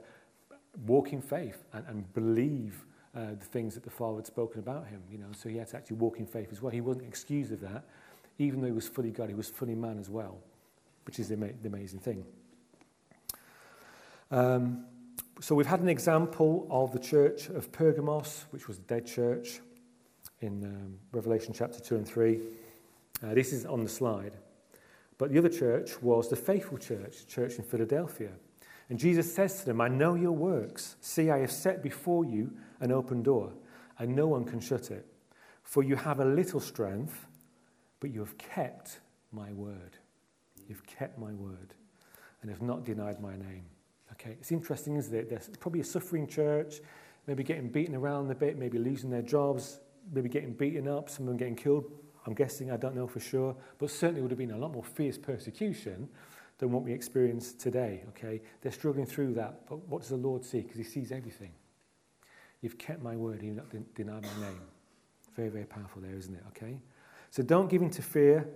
walk 0.86 1.12
in 1.12 1.22
faith 1.22 1.64
and, 1.74 1.86
and 1.88 2.14
believe 2.14 2.86
uh, 3.16 3.32
the 3.32 3.46
things 3.46 3.74
that 3.74 3.84
the 3.84 3.90
Father 3.90 4.18
had 4.18 4.28
spoken 4.28 4.60
about 4.60 4.88
him. 4.88 5.02
You 5.12 5.18
know, 5.18 5.28
so 5.34 5.50
he 5.50 5.58
had 5.58 5.68
to 5.70 5.78
actually 5.78 5.98
walk 5.98 6.20
in 6.20 6.26
faith 6.26 6.50
as 6.52 6.62
well. 6.62 6.72
He 6.72 6.82
wasn't 6.82 7.08
excused 7.08 7.52
of 7.52 7.60
that. 7.62 7.86
Even 8.40 8.62
though 8.62 8.68
he 8.68 8.74
was 8.74 8.88
fully 8.88 9.12
God, 9.12 9.30
he 9.30 9.36
was 9.36 9.50
fully 9.50 9.76
man 9.76 9.98
as 10.00 10.10
well, 10.10 10.38
which 11.06 11.20
is 11.20 11.28
the, 11.28 11.36
the 11.36 11.68
amazing 11.68 12.00
thing. 12.00 12.24
Um, 14.30 14.86
so 15.40 15.54
we've 15.54 15.68
had 15.68 15.82
an 15.82 15.90
example 15.90 16.68
of 16.72 16.92
the 16.92 17.00
church 17.00 17.50
of 17.50 17.72
Pergamos, 17.72 18.46
which 18.50 18.68
was 18.68 18.78
a 18.80 18.82
dead 18.82 19.06
church 19.06 19.60
in 20.42 20.64
um, 20.64 20.98
Revelation 21.12 21.54
chapter 21.54 21.80
2 21.80 21.96
and 21.96 22.08
3. 22.08 22.40
Uh, 23.24 23.34
this 23.34 23.54
is 23.54 23.66
on 23.66 23.84
the 23.84 23.90
slide. 23.90 24.34
But 25.18 25.32
the 25.32 25.38
other 25.38 25.50
church 25.50 26.02
was 26.02 26.30
the 26.30 26.36
faithful 26.36 26.78
church, 26.78 27.26
the 27.26 27.32
church 27.32 27.56
in 27.56 27.64
Philadelphia. 27.64 28.32
And 28.90 28.98
Jesus 28.98 29.34
says 29.34 29.60
to 29.60 29.66
them, 29.66 29.82
I 29.82 29.90
know 29.90 30.16
your 30.16 30.32
works. 30.32 30.96
See, 31.02 31.30
I 31.30 31.40
have 31.40 31.52
set 31.52 31.84
before 31.84 32.26
you 32.26 32.52
an 32.80 32.92
open 32.92 33.22
door, 33.22 33.52
and 34.00 34.16
no 34.16 34.28
one 34.28 34.44
can 34.44 34.60
shut 34.60 34.92
it. 34.92 35.06
For 35.62 35.84
you 35.84 35.96
have 35.96 36.20
a 36.20 36.26
little 36.26 36.60
strength, 36.60 37.28
but 38.00 38.12
you 38.12 38.22
have 38.22 38.38
kept 38.38 39.02
my 39.32 39.52
word. 39.54 39.98
You've 40.68 40.86
kept 40.86 41.20
my 41.20 41.34
word, 41.34 41.74
and 42.42 42.50
have 42.50 42.62
not 42.62 42.86
denied 42.86 43.22
my 43.22 43.36
name. 43.36 43.66
Okay, 44.14 44.32
it's 44.40 44.52
interesting, 44.52 44.96
isn't 44.96 45.14
it? 45.14 45.30
There's 45.30 45.50
probably 45.60 45.82
a 45.82 45.86
suffering 45.86 46.28
church, 46.28 46.82
maybe 47.28 47.44
getting 47.44 47.70
beaten 47.70 47.96
around 47.96 48.32
a 48.32 48.36
bit, 48.36 48.58
maybe 48.58 48.78
losing 48.78 49.10
their 49.10 49.22
jobs, 49.22 49.80
maybe 50.14 50.30
getting 50.30 50.54
beaten 50.54 50.88
up, 50.88 51.10
some 51.10 51.26
of 51.26 51.28
them 51.28 51.38
getting 51.38 51.56
killed. 51.56 51.86
I'm 52.26 52.34
guessing, 52.34 52.72
I 52.72 52.78
don't 52.78 52.96
know 52.96 53.08
for 53.08 53.20
sure, 53.20 53.56
but 53.80 53.90
certainly 53.90 54.22
would 54.22 54.32
have 54.32 54.38
been 54.38 54.52
a 54.52 54.58
lot 54.58 54.74
more 54.74 54.84
fierce 54.84 55.18
persecution 55.18 56.10
than 56.58 56.72
what 56.72 56.84
we 56.84 56.92
experience 56.92 57.54
today. 57.54 58.04
Okay, 58.10 58.42
they're 58.62 58.72
struggling 58.72 59.06
through 59.06 59.34
that, 59.36 59.68
but 59.70 59.88
what 59.88 60.02
does 60.02 60.10
the 60.10 60.18
Lord 60.18 60.44
see? 60.44 60.62
Because 60.62 60.78
He 60.78 60.84
sees 60.84 61.12
everything. 61.12 61.52
You've 62.62 62.78
kept 62.78 63.04
my 63.04 63.16
word, 63.16 63.44
you've 63.44 63.56
not 63.56 63.70
denied 63.94 64.24
my 64.24 64.48
name. 64.48 64.62
Very, 65.36 65.50
very 65.50 65.66
powerful 65.66 66.02
there, 66.02 66.16
isn't 66.16 66.34
it? 66.34 66.44
Okay, 66.50 66.80
so 67.30 67.44
don't 67.44 67.70
give 67.70 67.82
in 67.82 67.92
to 67.92 68.02
fear. 68.02 68.50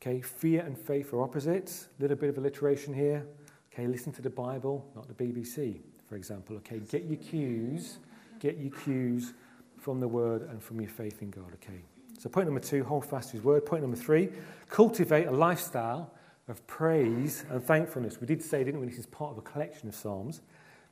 Okay, 0.00 0.20
fear 0.20 0.62
and 0.62 0.76
faith 0.76 1.12
are 1.12 1.22
opposites. 1.22 1.88
A 1.98 2.02
little 2.02 2.16
bit 2.16 2.28
of 2.28 2.36
alliteration 2.36 2.92
here. 2.92 3.24
Okay, 3.72 3.86
listen 3.86 4.12
to 4.12 4.22
the 4.22 4.30
Bible, 4.30 4.86
not 4.94 5.08
the 5.08 5.14
BBC, 5.14 5.80
for 6.06 6.16
example. 6.16 6.56
Okay, 6.56 6.80
get 6.90 7.04
your 7.04 7.16
cues, 7.16 7.98
get 8.38 8.58
your 8.58 8.70
cues 8.70 9.32
from 9.78 9.98
the 9.98 10.08
Word 10.08 10.42
and 10.50 10.62
from 10.62 10.80
your 10.80 10.90
faith 10.90 11.22
in 11.22 11.30
God. 11.30 11.52
Okay. 11.54 11.80
So 12.18 12.28
point 12.28 12.46
number 12.46 12.60
two, 12.60 12.84
hold 12.84 13.06
fast 13.06 13.30
to 13.30 13.36
His 13.36 13.44
Word. 13.44 13.64
Point 13.64 13.82
number 13.82 13.96
three, 13.96 14.28
cultivate 14.68 15.26
a 15.26 15.32
lifestyle 15.32 16.12
of 16.48 16.64
praise 16.66 17.44
and 17.50 17.64
thankfulness. 17.64 18.20
We 18.20 18.26
did 18.26 18.42
say, 18.42 18.62
didn't 18.62 18.80
we? 18.80 18.86
This 18.86 18.98
is 18.98 19.06
part 19.06 19.32
of 19.32 19.38
a 19.38 19.42
collection 19.42 19.88
of 19.88 19.94
psalms, 19.94 20.42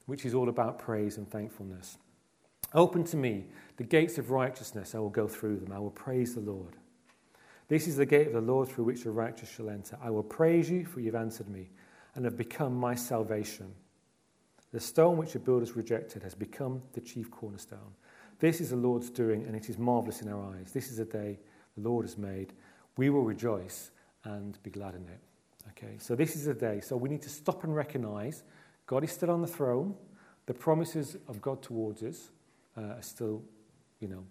which 0.06 0.24
is 0.24 0.32
all 0.32 0.48
about 0.48 0.78
praise 0.78 1.18
and 1.18 1.30
thankfulness. 1.30 1.98
Open 2.72 3.04
to 3.04 3.16
me 3.16 3.46
the 3.76 3.84
gates 3.84 4.16
of 4.16 4.30
righteousness. 4.30 4.94
I 4.94 4.98
will 4.98 5.10
go 5.10 5.28
through 5.28 5.58
them. 5.58 5.72
I 5.72 5.78
will 5.78 5.90
praise 5.90 6.34
the 6.34 6.40
Lord. 6.40 6.76
This 7.68 7.86
is 7.86 7.96
the 7.96 8.06
gate 8.06 8.28
of 8.28 8.32
the 8.32 8.40
Lord 8.40 8.68
through 8.68 8.84
which 8.84 9.04
the 9.04 9.10
righteous 9.10 9.50
shall 9.50 9.68
enter. 9.68 9.98
I 10.02 10.10
will 10.10 10.22
praise 10.22 10.70
you, 10.70 10.86
for 10.86 11.00
you've 11.00 11.14
answered 11.14 11.48
me 11.48 11.68
and 12.14 12.24
have 12.24 12.36
become 12.36 12.74
my 12.74 12.94
salvation. 12.94 13.72
The 14.72 14.80
stone 14.80 15.16
which 15.16 15.32
the 15.32 15.38
builders 15.38 15.76
rejected 15.76 16.22
has 16.22 16.34
become 16.34 16.82
the 16.92 17.00
chief 17.00 17.30
cornerstone. 17.30 17.94
This 18.38 18.60
is 18.60 18.70
the 18.70 18.76
Lord's 18.76 19.10
doing, 19.10 19.44
and 19.44 19.54
it 19.54 19.68
is 19.68 19.78
marvelous 19.78 20.22
in 20.22 20.28
our 20.28 20.54
eyes. 20.54 20.72
This 20.72 20.90
is 20.90 20.98
a 20.98 21.04
day 21.04 21.38
the 21.76 21.88
Lord 21.88 22.04
has 22.06 22.16
made. 22.16 22.52
We 22.96 23.10
will 23.10 23.22
rejoice 23.22 23.90
and 24.24 24.58
be 24.62 24.70
glad 24.70 24.94
in 24.94 25.02
it. 25.02 25.20
Okay, 25.70 25.96
so 25.98 26.14
this 26.14 26.36
is 26.36 26.46
a 26.46 26.54
day. 26.54 26.80
So 26.80 26.96
we 26.96 27.08
need 27.08 27.22
to 27.22 27.28
stop 27.28 27.64
and 27.64 27.74
recognize 27.74 28.42
God 28.86 29.04
is 29.04 29.12
still 29.12 29.30
on 29.30 29.40
the 29.40 29.46
throne. 29.46 29.94
The 30.46 30.54
promises 30.54 31.16
of 31.28 31.40
God 31.40 31.62
towards 31.62 32.02
us 32.02 32.30
uh, 32.76 32.80
are 32.80 33.02
still, 33.02 33.42
you 34.00 34.08
know, 34.08 34.24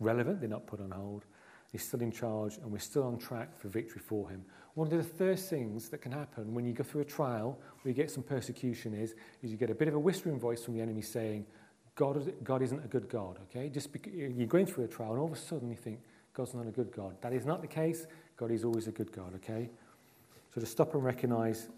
relevant. 0.00 0.40
They're 0.40 0.48
not 0.48 0.66
put 0.66 0.80
on 0.80 0.90
hold. 0.90 1.24
He's 1.72 1.86
still 1.86 2.02
in 2.02 2.12
charge, 2.12 2.56
and 2.58 2.70
we're 2.70 2.78
still 2.78 3.04
on 3.04 3.18
track 3.18 3.56
for 3.58 3.68
victory 3.68 4.00
for 4.00 4.28
him. 4.28 4.44
One 4.74 4.90
of 4.90 4.96
the 4.96 5.04
first 5.04 5.48
things 5.48 5.88
that 5.90 5.98
can 5.98 6.10
happen 6.10 6.52
when 6.52 6.64
you 6.64 6.72
go 6.72 6.82
through 6.82 7.02
a 7.02 7.04
trial 7.04 7.58
where 7.82 7.90
you 7.90 7.94
get 7.94 8.10
some 8.10 8.24
persecution 8.24 8.92
is, 8.92 9.14
is 9.42 9.50
you 9.50 9.56
get 9.56 9.70
a 9.70 9.74
bit 9.74 9.86
of 9.86 9.94
a 9.94 9.98
whispering 9.98 10.38
voice 10.38 10.64
from 10.64 10.74
the 10.74 10.80
enemy 10.80 11.00
saying, 11.00 11.46
God, 11.94 12.32
God 12.42 12.60
isn't 12.60 12.84
a 12.84 12.88
good 12.88 13.08
God, 13.08 13.38
okay? 13.48 13.68
Just 13.68 13.90
you're 14.12 14.48
going 14.48 14.66
through 14.66 14.84
a 14.84 14.88
trial, 14.88 15.12
and 15.12 15.20
all 15.20 15.26
of 15.26 15.32
a 15.32 15.36
sudden 15.36 15.70
you 15.70 15.76
think, 15.76 16.00
God's 16.32 16.54
not 16.54 16.66
a 16.66 16.72
good 16.72 16.90
God. 16.90 17.14
That 17.20 17.32
is 17.32 17.46
not 17.46 17.60
the 17.60 17.68
case. 17.68 18.08
God 18.36 18.50
is 18.50 18.64
always 18.64 18.88
a 18.88 18.90
good 18.90 19.12
God, 19.12 19.34
okay? 19.36 19.70
So 20.52 20.60
to 20.60 20.66
stop 20.66 20.94
and 20.94 21.04
recognize 21.04 21.68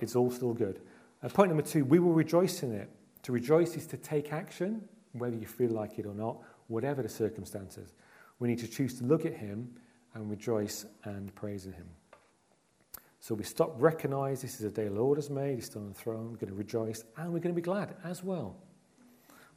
it's 0.00 0.16
all 0.16 0.30
still 0.30 0.54
good. 0.54 0.80
Uh, 1.22 1.28
point 1.28 1.50
number 1.50 1.62
two, 1.62 1.84
we 1.84 1.98
will 1.98 2.12
rejoice 2.12 2.62
in 2.62 2.72
it. 2.72 2.88
To 3.24 3.32
rejoice 3.32 3.76
is 3.76 3.86
to 3.88 3.98
take 3.98 4.32
action, 4.32 4.82
whether 5.12 5.36
you 5.36 5.46
feel 5.46 5.70
like 5.70 5.98
it 5.98 6.06
or 6.06 6.14
not, 6.14 6.38
whatever 6.68 7.02
the 7.02 7.08
circumstances. 7.08 7.92
We 8.38 8.48
need 8.48 8.58
to 8.60 8.68
choose 8.68 8.98
to 8.98 9.04
look 9.04 9.26
at 9.26 9.34
Him 9.34 9.70
and 10.14 10.30
rejoice 10.30 10.86
and 11.04 11.34
praise 11.34 11.66
in 11.66 11.72
Him. 11.72 11.86
So 13.20 13.34
we 13.34 13.44
stop, 13.44 13.74
recognize 13.78 14.42
this 14.42 14.60
is 14.60 14.66
a 14.66 14.70
day 14.70 14.84
the 14.84 14.94
Lord 14.94 15.18
has 15.18 15.30
made, 15.30 15.56
He's 15.56 15.66
still 15.66 15.82
on 15.82 15.88
the 15.88 15.94
throne, 15.94 16.30
we're 16.30 16.36
going 16.36 16.48
to 16.48 16.54
rejoice, 16.54 17.04
and 17.16 17.32
we're 17.32 17.40
going 17.40 17.54
to 17.54 17.60
be 17.60 17.62
glad 17.62 17.94
as 18.04 18.22
well. 18.22 18.56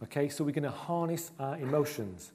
Okay, 0.02 0.30
so 0.30 0.43
we're 0.43 0.52
going 0.52 0.63
to 0.63 0.72
harness 0.72 1.32
our 1.39 1.58
emotions. 1.58 2.32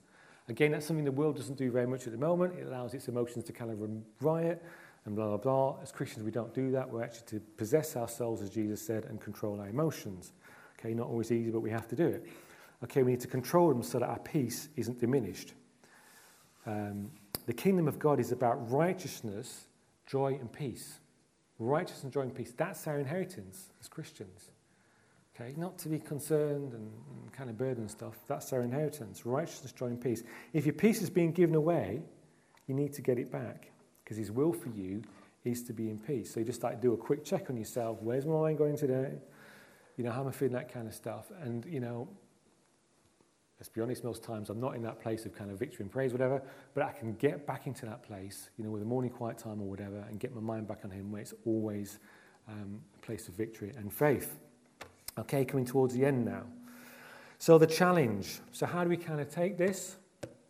Again, 0.49 0.73
that's 0.73 0.85
something 0.87 1.05
the 1.05 1.13
world 1.13 1.37
doesn't 1.37 1.57
do 1.57 1.71
very 1.71 1.87
much 1.87 2.07
at 2.07 2.13
the 2.13 2.19
moment. 2.19 2.59
It 2.59 2.67
allows 2.67 2.93
its 2.93 3.09
emotions 3.09 3.45
to 3.47 3.53
kind 3.53 3.71
of 3.71 3.79
riot 4.21 4.63
and 5.07 5.17
blah, 5.17 5.29
blah, 5.29 5.37
blah. 5.39 5.77
As 5.83 5.91
Christians, 5.91 6.25
we 6.25 6.31
don't 6.31 6.53
do 6.53 6.71
that. 6.73 6.91
We're 6.91 7.03
actually 7.03 7.27
to 7.39 7.41
possess 7.57 7.97
ourselves, 7.97 8.43
as 8.43 8.51
Jesus 8.51 8.83
said, 8.83 9.07
and 9.07 9.21
control 9.21 9.61
our 9.61 9.69
emotions. 9.69 10.33
Okay, 10.79 10.93
not 10.93 11.07
always 11.07 11.33
easy, 11.33 11.51
but 11.51 11.61
we 11.61 11.71
have 11.71 11.89
to 11.89 11.97
do 11.97 12.07
it. 12.07 12.27
Okay, 12.83 13.03
we 13.03 13.13
need 13.13 13.21
to 13.21 13.29
control 13.29 13.71
them 13.71 13.83
so 13.83 13.99
that 13.99 14.09
our 14.09 14.19
peace 14.19 14.69
isn't 14.77 15.01
diminished. 15.01 15.55
Um, 16.67 17.11
the 17.47 17.55
kingdom 17.55 17.89
of 17.89 17.99
God 17.99 18.21
is 18.21 18.33
about 18.33 18.71
righteousness, 18.71 19.69
joy, 20.07 20.37
and 20.39 20.53
peace. 20.53 20.99
Righteousness, 21.59 22.13
joy, 22.13 22.23
and 22.23 22.35
peace. 22.35 22.53
That's 22.57 22.87
our 22.87 22.99
inheritance 22.99 23.71
as 23.81 23.89
Christians. 23.89 24.51
Okay, 25.35 25.55
not 25.57 25.79
to 25.79 25.89
be 25.89 25.99
concerned 25.99 26.73
and, 26.73 26.91
and 26.93 27.33
kind 27.33 27.51
of 27.51 27.59
burden 27.59 27.89
stuff. 27.89 28.15
That's 28.29 28.53
our 28.53 28.63
inheritance. 28.63 29.27
Righteousness, 29.27 29.73
joy, 29.73 29.87
and 29.87 30.01
peace. 30.01 30.23
If 30.53 30.67
your 30.67 30.75
peace 30.75 31.03
is 31.03 31.11
being 31.11 31.33
given 31.33 31.55
away, 31.55 32.03
you 32.67 32.75
need 32.75 32.93
to 32.95 33.03
get 33.03 33.19
it 33.19 33.31
back 33.31 33.71
because 34.03 34.17
His 34.17 34.31
will 34.31 34.53
for 34.53 34.69
you 34.69 35.03
is 35.45 35.63
to 35.65 35.73
be 35.73 35.91
in 35.91 35.99
peace. 35.99 36.33
So 36.33 36.41
you 36.41 36.47
just 36.47 36.63
like 36.63 36.81
do 36.81 36.93
a 36.95 36.97
quick 36.97 37.25
check 37.25 37.51
on 37.51 37.57
yourself. 37.57 37.99
Where's 38.01 38.27
my 38.27 38.35
mind 38.35 38.59
going 38.59 38.77
today? 38.77 39.13
You 39.97 40.05
know, 40.05 40.11
how 40.11 40.23
am 40.23 40.29
I 40.29 40.33
feeling 40.33 40.55
that 40.55 40.73
kind 40.73 40.89
of 40.89 40.95
stuff? 40.95 41.27
And, 41.43 41.65
you 41.67 41.81
know, 41.81 42.09
let's 43.65 43.73
be 43.73 43.81
honest, 43.81 44.05
most 44.05 44.23
times 44.23 44.51
I'm 44.51 44.61
not 44.61 44.77
in 44.77 44.83
that 44.83 45.01
place 45.01 45.25
of 45.25 45.35
kind 45.35 45.51
of 45.51 45.59
victory 45.59 45.85
and 45.85 45.91
praise, 45.91 46.13
whatever, 46.13 46.43
but 46.75 46.85
I 46.85 46.93
can 46.93 47.15
get 47.15 47.47
back 47.47 47.67
into 47.67 47.87
that 47.87 48.03
place, 48.03 48.51
you 48.59 48.65
know, 48.65 48.69
with 48.69 48.83
a 48.83 48.85
morning 48.85 49.11
quiet 49.11 49.39
time 49.39 49.59
or 49.59 49.67
whatever, 49.67 50.05
and 50.11 50.21
get 50.21 50.35
my 50.35 50.41
mind 50.43 50.69
back 50.69 50.81
on 50.85 50.91
Him 50.91 51.11
where 51.11 51.23
it's 51.23 51.33
always 51.47 51.99
um, 52.47 52.79
a 52.95 52.99
place 53.07 53.27
of 53.27 53.33
victory 53.33 53.73
and 53.79 53.91
faith. 53.91 54.39
Okay, 55.17 55.47
coming 55.47 55.65
towards 55.65 55.95
the 55.95 56.05
end 56.05 56.27
now. 56.27 56.43
So, 57.39 57.57
the 57.57 57.67
challenge. 57.67 58.41
So, 58.53 58.67
how 58.67 58.85
do 58.85 58.91
we 58.91 58.99
kind 58.99 59.19
of 59.19 59.31
take 59.31 59.57
this? 59.57 59.97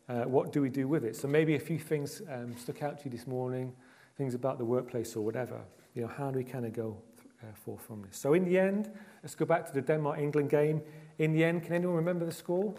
Uh, 0.08 0.22
what 0.22 0.50
do 0.50 0.60
we 0.60 0.68
do 0.68 0.88
with 0.88 1.04
it? 1.04 1.14
So, 1.14 1.28
maybe 1.28 1.54
a 1.54 1.60
few 1.60 1.78
things 1.78 2.20
um, 2.28 2.56
stuck 2.56 2.82
out 2.82 2.98
to 2.98 3.04
you 3.04 3.12
this 3.12 3.28
morning, 3.28 3.72
things 4.18 4.34
about 4.34 4.58
the 4.58 4.64
workplace 4.64 5.14
or 5.14 5.24
whatever. 5.24 5.60
You 5.94 6.02
know, 6.02 6.08
how 6.08 6.32
do 6.32 6.38
we 6.38 6.44
kind 6.44 6.66
of 6.66 6.72
go 6.72 6.96
uh, 7.44 7.54
forth 7.64 7.82
from 7.82 8.02
this? 8.02 8.16
So, 8.16 8.34
in 8.34 8.44
the 8.44 8.58
end, 8.58 8.90
let's 9.22 9.36
go 9.36 9.44
back 9.44 9.66
to 9.66 9.72
the 9.72 9.82
Denmark 9.82 10.18
England 10.18 10.50
game. 10.50 10.82
In 11.18 11.32
the 11.32 11.44
end, 11.44 11.62
can 11.62 11.74
anyone 11.74 11.96
remember 11.96 12.24
the 12.24 12.32
score? 12.32 12.74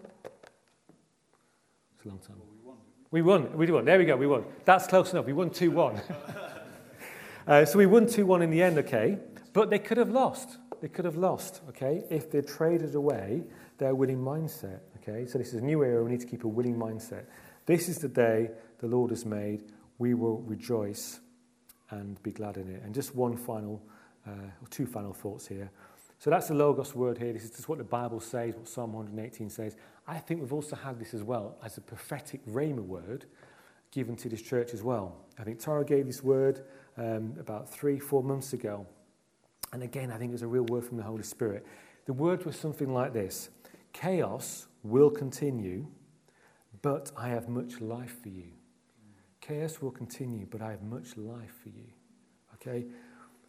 It's 1.95 2.05
a 2.05 2.09
long 2.09 2.19
time. 2.19 2.37
Well, 2.63 2.77
we 3.11 3.21
won. 3.21 3.47
We 3.47 3.55
won. 3.55 3.57
We 3.57 3.71
won. 3.71 3.85
There 3.85 3.97
we 3.97 4.05
go. 4.05 4.17
We 4.17 4.27
won. 4.27 4.45
That's 4.65 4.87
close 4.87 5.13
enough. 5.13 5.25
We 5.25 5.33
won 5.33 5.49
2-1. 5.49 6.01
uh, 7.47 7.65
so 7.65 7.77
we 7.77 7.85
won 7.85 8.05
2-1 8.05 8.43
in 8.43 8.49
the 8.49 8.61
end, 8.61 8.77
okay? 8.79 9.19
But 9.53 9.69
they 9.69 9.79
could 9.79 9.97
have 9.97 10.09
lost. 10.09 10.57
They 10.81 10.89
could 10.89 11.05
have 11.05 11.15
lost, 11.15 11.61
okay, 11.69 12.03
if 12.09 12.29
they 12.29 12.41
traded 12.41 12.93
away 12.93 13.43
their 13.77 13.95
winning 13.95 14.19
mindset. 14.19 14.81
Okay, 14.97 15.25
so 15.25 15.37
this 15.37 15.47
is 15.49 15.55
a 15.55 15.61
new 15.61 15.83
era. 15.83 16.03
We 16.03 16.11
need 16.11 16.19
to 16.19 16.27
keep 16.27 16.43
a 16.43 16.47
winning 16.47 16.75
mindset. 16.75 17.25
This 17.65 17.89
is 17.89 17.99
the 17.99 18.07
day 18.07 18.51
the 18.79 18.87
Lord 18.87 19.11
has 19.11 19.25
made. 19.25 19.63
We 19.97 20.13
will 20.13 20.39
rejoice 20.41 21.21
and 21.91 22.21
be 22.23 22.31
glad 22.31 22.57
in 22.57 22.69
it. 22.69 22.81
And 22.83 22.93
just 22.93 23.15
one 23.15 23.37
final, 23.37 23.81
uh, 24.27 24.31
or 24.31 24.67
two 24.69 24.85
final 24.85 25.13
thoughts 25.13 25.47
here. 25.47 25.71
So 26.19 26.29
that's 26.29 26.47
the 26.47 26.53
Logos 26.53 26.95
word 26.95 27.17
here. 27.17 27.33
This 27.33 27.43
is 27.43 27.51
just 27.51 27.69
what 27.69 27.77
the 27.77 27.83
Bible 27.83 28.19
says, 28.19 28.55
what 28.55 28.67
Psalm 28.67 28.93
118 28.93 29.49
says. 29.49 29.75
I 30.07 30.17
think 30.17 30.41
we've 30.41 30.53
also 30.53 30.75
had 30.75 30.99
this 30.99 31.13
as 31.13 31.23
well 31.23 31.57
as 31.63 31.77
a 31.77 31.81
prophetic 31.81 32.45
Rhema 32.45 32.79
word 32.79 33.25
given 33.91 34.15
to 34.17 34.29
this 34.29 34.41
church 34.41 34.73
as 34.73 34.83
well. 34.83 35.15
I 35.39 35.43
think 35.43 35.59
Tara 35.59 35.85
gave 35.85 36.05
this 36.05 36.23
word 36.23 36.65
um, 36.97 37.33
about 37.39 37.69
three, 37.69 37.99
four 37.99 38.23
months 38.23 38.53
ago. 38.53 38.85
And 39.73 39.83
again, 39.83 40.11
I 40.11 40.17
think 40.17 40.29
it 40.29 40.33
was 40.33 40.41
a 40.41 40.47
real 40.47 40.65
word 40.65 40.83
from 40.83 40.97
the 40.97 41.03
Holy 41.03 41.23
Spirit. 41.23 41.65
The 42.05 42.13
word 42.13 42.45
was 42.45 42.57
something 42.57 42.93
like 42.93 43.13
this 43.13 43.49
Chaos 43.93 44.67
will 44.83 45.09
continue, 45.09 45.87
but 46.81 47.11
I 47.17 47.29
have 47.29 47.49
much 47.49 47.81
life 47.81 48.21
for 48.21 48.29
you. 48.29 48.51
Chaos 49.41 49.81
will 49.81 49.91
continue, 49.91 50.45
but 50.49 50.61
I 50.61 50.71
have 50.71 50.83
much 50.83 51.17
life 51.17 51.53
for 51.61 51.69
you. 51.69 51.87
Okay? 52.55 52.85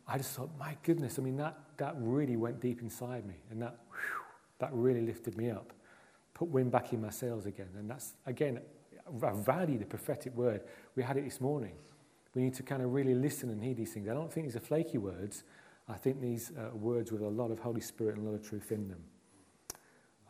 I 0.06 0.18
just 0.18 0.32
thought, 0.34 0.50
my 0.58 0.76
goodness, 0.82 1.18
I 1.18 1.22
mean, 1.22 1.36
that, 1.38 1.58
that 1.78 1.94
really 1.98 2.36
went 2.36 2.60
deep 2.60 2.80
inside 2.82 3.26
me, 3.26 3.34
and 3.50 3.60
that, 3.62 3.78
whew, 3.90 4.22
that 4.58 4.70
really 4.72 5.02
lifted 5.02 5.36
me 5.36 5.50
up, 5.50 5.72
put 6.34 6.48
wind 6.48 6.70
back 6.70 6.92
in 6.92 7.00
my 7.00 7.10
sails 7.10 7.46
again. 7.46 7.68
And 7.78 7.90
that's, 7.90 8.14
again, 8.26 8.60
I 9.22 9.32
value 9.32 9.78
the 9.78 9.86
prophetic 9.86 10.34
word. 10.34 10.62
We 10.94 11.02
had 11.02 11.16
it 11.16 11.24
this 11.24 11.40
morning. 11.40 11.72
We 12.34 12.42
need 12.42 12.54
to 12.54 12.62
kind 12.62 12.82
of 12.82 12.92
really 12.92 13.14
listen 13.14 13.50
and 13.50 13.62
heed 13.62 13.76
these 13.76 13.92
things. 13.92 14.08
I 14.08 14.14
don't 14.14 14.32
think 14.32 14.46
these 14.46 14.56
are 14.56 14.60
flaky 14.60 14.98
words. 14.98 15.44
I 15.88 15.94
think 15.94 16.20
these 16.20 16.52
are 16.58 16.74
words 16.74 17.12
with 17.12 17.22
a 17.22 17.28
lot 17.28 17.50
of 17.50 17.60
Holy 17.60 17.80
Spirit 17.80 18.16
and 18.16 18.26
a 18.26 18.30
lot 18.30 18.36
of 18.38 18.46
truth 18.46 18.72
in 18.72 18.88
them. 18.88 19.02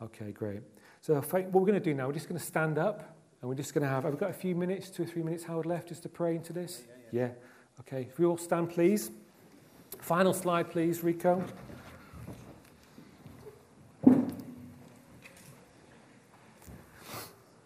Okay, 0.01 0.31
great. 0.31 0.61
So 1.01 1.15
what 1.15 1.51
we're 1.51 1.61
going 1.61 1.73
to 1.73 1.79
do 1.79 1.93
now, 1.93 2.07
we're 2.07 2.13
just 2.13 2.29
going 2.29 2.39
to 2.39 2.45
stand 2.45 2.77
up 2.77 3.15
and 3.41 3.49
we're 3.49 3.55
just 3.55 3.73
going 3.73 3.83
to 3.83 3.89
have, 3.89 4.03
have 4.03 4.13
we 4.13 4.19
got 4.19 4.29
a 4.29 4.33
few 4.33 4.55
minutes, 4.55 4.89
two 4.89 5.03
or 5.03 5.05
three 5.05 5.23
minutes, 5.23 5.43
Howard, 5.43 5.65
left 5.65 5.89
just 5.89 6.03
to 6.03 6.09
pray 6.09 6.35
into 6.35 6.53
this? 6.53 6.83
Yeah, 6.87 6.93
yeah, 6.95 7.07
yeah. 7.11 7.27
yeah. 7.27 7.79
Okay, 7.81 8.07
if 8.09 8.19
we 8.19 8.25
all 8.25 8.37
stand, 8.37 8.69
please. 8.69 9.11
Final 9.99 10.33
slide, 10.33 10.71
please, 10.71 11.03
Rico. 11.03 11.43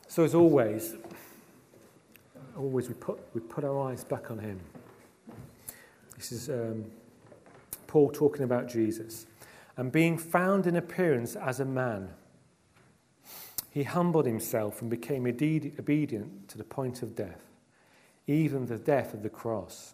So 0.07 0.25
as 0.25 0.35
always, 0.35 0.95
always 2.57 2.89
we 2.89 2.95
put, 2.95 3.19
we 3.33 3.39
put 3.39 3.63
our 3.63 3.89
eyes 3.89 4.03
back 4.03 4.29
on 4.29 4.39
him. 4.39 4.59
This 6.17 6.33
is 6.33 6.49
um, 6.49 6.85
Paul 7.87 8.09
talking 8.09 8.43
about 8.43 8.67
Jesus. 8.67 9.25
And 9.77 9.91
being 9.91 10.17
found 10.17 10.67
in 10.67 10.75
appearance 10.75 11.35
as 11.35 11.59
a 11.59 11.65
man, 11.65 12.09
he 13.69 13.83
humbled 13.83 14.25
himself 14.25 14.81
and 14.81 14.91
became 14.91 15.25
obedient 15.25 16.49
to 16.49 16.57
the 16.57 16.63
point 16.63 17.01
of 17.01 17.15
death, 17.15 17.45
even 18.27 18.65
the 18.65 18.77
death 18.77 19.13
of 19.13 19.23
the 19.23 19.29
cross. 19.29 19.93